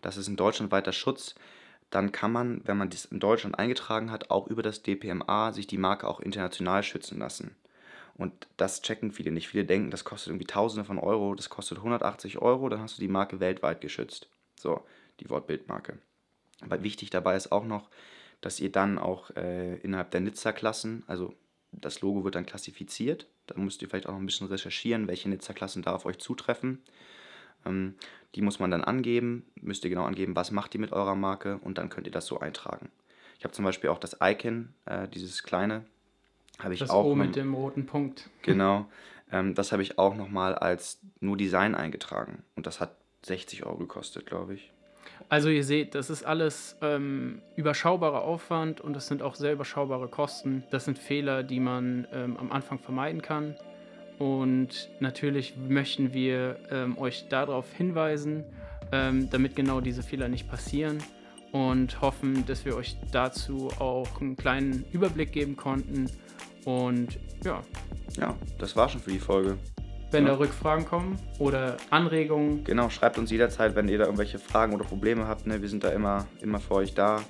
Das 0.02 0.16
ist 0.16 0.28
ein 0.28 0.36
deutschlandweiter 0.36 0.92
Schutz 0.92 1.34
dann 1.90 2.12
kann 2.12 2.32
man, 2.32 2.62
wenn 2.64 2.76
man 2.76 2.90
das 2.90 3.04
in 3.06 3.20
Deutschland 3.20 3.58
eingetragen 3.58 4.10
hat, 4.10 4.30
auch 4.30 4.48
über 4.48 4.62
das 4.62 4.82
DPMA 4.82 5.52
sich 5.52 5.66
die 5.66 5.78
Marke 5.78 6.08
auch 6.08 6.20
international 6.20 6.82
schützen 6.82 7.18
lassen. 7.18 7.54
Und 8.16 8.48
das 8.56 8.82
checken 8.82 9.12
viele 9.12 9.30
nicht. 9.30 9.48
Viele 9.48 9.64
denken, 9.64 9.90
das 9.90 10.04
kostet 10.04 10.28
irgendwie 10.30 10.46
Tausende 10.46 10.84
von 10.84 10.98
Euro, 10.98 11.34
das 11.34 11.50
kostet 11.50 11.78
180 11.78 12.38
Euro, 12.38 12.68
dann 12.68 12.80
hast 12.80 12.96
du 12.96 13.00
die 13.00 13.08
Marke 13.08 13.40
weltweit 13.40 13.80
geschützt. 13.80 14.28
So, 14.58 14.84
die 15.20 15.30
Wortbildmarke. 15.30 15.98
Aber 16.62 16.82
wichtig 16.82 17.10
dabei 17.10 17.36
ist 17.36 17.52
auch 17.52 17.64
noch, 17.64 17.88
dass 18.40 18.60
ihr 18.60 18.70
dann 18.70 18.98
auch 18.98 19.30
äh, 19.36 19.76
innerhalb 19.78 20.10
der 20.10 20.20
Nizza-Klassen, 20.20 21.04
also 21.06 21.34
das 21.72 22.00
Logo 22.00 22.24
wird 22.24 22.34
dann 22.34 22.46
klassifiziert, 22.46 23.26
da 23.46 23.58
müsst 23.58 23.82
ihr 23.82 23.88
vielleicht 23.88 24.06
auch 24.06 24.12
noch 24.12 24.20
ein 24.20 24.26
bisschen 24.26 24.46
recherchieren, 24.46 25.08
welche 25.08 25.28
Nizza-Klassen 25.28 25.82
da 25.82 25.94
auf 25.94 26.06
euch 26.06 26.18
zutreffen. 26.18 26.82
Ähm, 27.64 27.94
die 28.34 28.42
muss 28.42 28.58
man 28.58 28.70
dann 28.70 28.84
angeben, 28.84 29.46
müsst 29.60 29.84
ihr 29.84 29.90
genau 29.90 30.04
angeben, 30.04 30.36
was 30.36 30.50
macht 30.50 30.74
ihr 30.74 30.80
mit 30.80 30.92
eurer 30.92 31.14
Marke 31.14 31.58
und 31.58 31.78
dann 31.78 31.88
könnt 31.88 32.06
ihr 32.06 32.12
das 32.12 32.26
so 32.26 32.38
eintragen. 32.40 32.90
Ich 33.38 33.44
habe 33.44 33.52
zum 33.52 33.64
Beispiel 33.64 33.90
auch 33.90 33.98
das 33.98 34.18
Icon, 34.20 34.74
äh, 34.86 35.08
dieses 35.08 35.42
kleine, 35.42 35.84
habe 36.58 36.74
ich 36.74 36.80
das 36.80 36.90
auch. 36.90 37.04
O 37.04 37.14
mit 37.14 37.36
dem 37.36 37.54
roten 37.54 37.86
Punkt. 37.86 38.30
Genau. 38.42 38.88
Ähm, 39.32 39.54
das 39.54 39.72
habe 39.72 39.82
ich 39.82 39.98
auch 39.98 40.14
nochmal 40.14 40.54
als 40.54 41.00
nur 41.20 41.36
Design 41.36 41.74
eingetragen. 41.74 42.44
Und 42.54 42.66
das 42.66 42.80
hat 42.80 42.96
60 43.24 43.66
Euro 43.66 43.78
gekostet, 43.78 44.26
glaube 44.26 44.54
ich. 44.54 44.72
Also 45.28 45.48
ihr 45.48 45.64
seht, 45.64 45.94
das 45.94 46.10
ist 46.10 46.24
alles 46.24 46.76
ähm, 46.82 47.42
überschaubarer 47.56 48.22
Aufwand 48.22 48.80
und 48.80 48.94
das 48.94 49.08
sind 49.08 49.22
auch 49.22 49.34
sehr 49.34 49.52
überschaubare 49.52 50.08
Kosten. 50.08 50.64
Das 50.70 50.84
sind 50.84 50.98
Fehler, 50.98 51.42
die 51.42 51.60
man 51.60 52.06
ähm, 52.12 52.36
am 52.36 52.52
Anfang 52.52 52.78
vermeiden 52.78 53.22
kann. 53.22 53.56
Und 54.18 54.88
natürlich 55.00 55.54
möchten 55.56 56.14
wir 56.14 56.58
ähm, 56.70 56.96
euch 56.96 57.28
darauf 57.28 57.72
hinweisen, 57.72 58.44
ähm, 58.92 59.28
damit 59.30 59.56
genau 59.56 59.80
diese 59.80 60.02
Fehler 60.02 60.28
nicht 60.28 60.48
passieren 60.48 60.98
und 61.52 62.00
hoffen, 62.00 62.46
dass 62.46 62.64
wir 62.64 62.76
euch 62.76 62.96
dazu 63.12 63.68
auch 63.78 64.20
einen 64.20 64.36
kleinen 64.36 64.84
Überblick 64.92 65.32
geben 65.32 65.56
konnten. 65.56 66.10
Und 66.64 67.18
ja. 67.44 67.62
Ja, 68.16 68.34
das 68.58 68.76
war 68.76 68.88
schon 68.88 69.00
für 69.00 69.10
die 69.10 69.18
Folge. 69.18 69.58
Wenn 70.10 70.24
ja. 70.24 70.32
da 70.32 70.38
Rückfragen 70.38 70.84
kommen 70.84 71.18
oder 71.38 71.76
Anregungen. 71.90 72.64
Genau, 72.64 72.90
schreibt 72.90 73.18
uns 73.18 73.30
jederzeit, 73.30 73.74
wenn 73.74 73.88
ihr 73.88 73.98
da 73.98 74.04
irgendwelche 74.04 74.38
Fragen 74.38 74.74
oder 74.74 74.84
Probleme 74.84 75.26
habt. 75.26 75.46
Ne? 75.46 75.60
Wir 75.60 75.68
sind 75.68 75.82
da 75.84 75.90
immer, 75.90 76.26
immer 76.40 76.60
für 76.60 76.74
euch 76.74 76.94
da. 76.94 77.22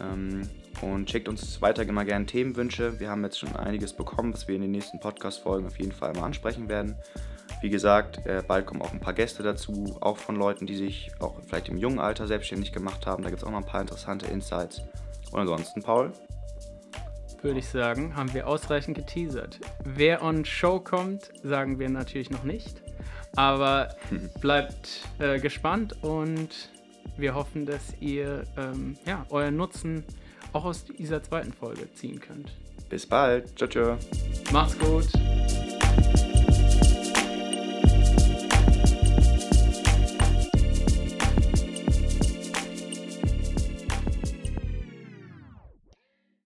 Ähm, 0.00 0.48
und 0.82 1.10
schickt 1.10 1.28
uns 1.28 1.60
weiter 1.60 1.82
immer 1.82 2.04
gerne 2.04 2.26
Themenwünsche. 2.26 3.00
Wir 3.00 3.10
haben 3.10 3.24
jetzt 3.24 3.38
schon 3.38 3.56
einiges 3.56 3.92
bekommen, 3.92 4.32
was 4.32 4.46
wir 4.46 4.54
in 4.54 4.62
den 4.62 4.70
nächsten 4.70 5.00
Podcast-Folgen 5.00 5.66
auf 5.66 5.78
jeden 5.78 5.92
Fall 5.92 6.12
mal 6.12 6.24
ansprechen 6.24 6.68
werden. 6.68 6.96
Wie 7.60 7.70
gesagt, 7.70 8.24
äh, 8.26 8.42
bald 8.46 8.66
kommen 8.66 8.82
auch 8.82 8.92
ein 8.92 9.00
paar 9.00 9.14
Gäste 9.14 9.42
dazu, 9.42 9.96
auch 10.00 10.18
von 10.18 10.36
Leuten, 10.36 10.66
die 10.66 10.76
sich 10.76 11.10
auch 11.18 11.34
vielleicht 11.46 11.68
im 11.68 11.76
jungen 11.76 11.98
Alter 11.98 12.26
selbstständig 12.26 12.72
gemacht 12.72 13.06
haben. 13.06 13.24
Da 13.24 13.30
gibt 13.30 13.42
es 13.42 13.48
auch 13.48 13.50
noch 13.50 13.58
ein 13.58 13.66
paar 13.66 13.80
interessante 13.80 14.26
Insights. 14.26 14.82
Und 15.32 15.40
ansonsten, 15.40 15.82
Paul? 15.82 16.12
Würde 17.42 17.60
ich 17.60 17.68
sagen, 17.68 18.16
haben 18.16 18.34
wir 18.34 18.48
ausreichend 18.48 18.96
geteasert. 18.96 19.60
Wer 19.84 20.22
on 20.22 20.44
Show 20.44 20.80
kommt, 20.80 21.30
sagen 21.42 21.78
wir 21.78 21.88
natürlich 21.88 22.30
noch 22.30 22.44
nicht. 22.44 22.82
Aber 23.36 23.94
bleibt 24.40 25.08
äh, 25.18 25.38
gespannt 25.38 26.02
und 26.02 26.70
wir 27.16 27.34
hoffen, 27.34 27.66
dass 27.66 27.94
ihr 28.00 28.44
ähm, 28.56 28.96
ja, 29.06 29.26
euren 29.30 29.56
Nutzen 29.56 30.04
auch 30.52 30.64
aus 30.64 30.84
dieser 30.84 31.22
zweiten 31.22 31.52
Folge 31.52 31.92
ziehen 31.92 32.20
könnt. 32.20 32.52
Bis 32.88 33.06
bald. 33.06 33.56
Ciao, 33.56 33.68
ciao. 33.68 33.98
Macht's 34.52 34.78
gut. 34.78 35.67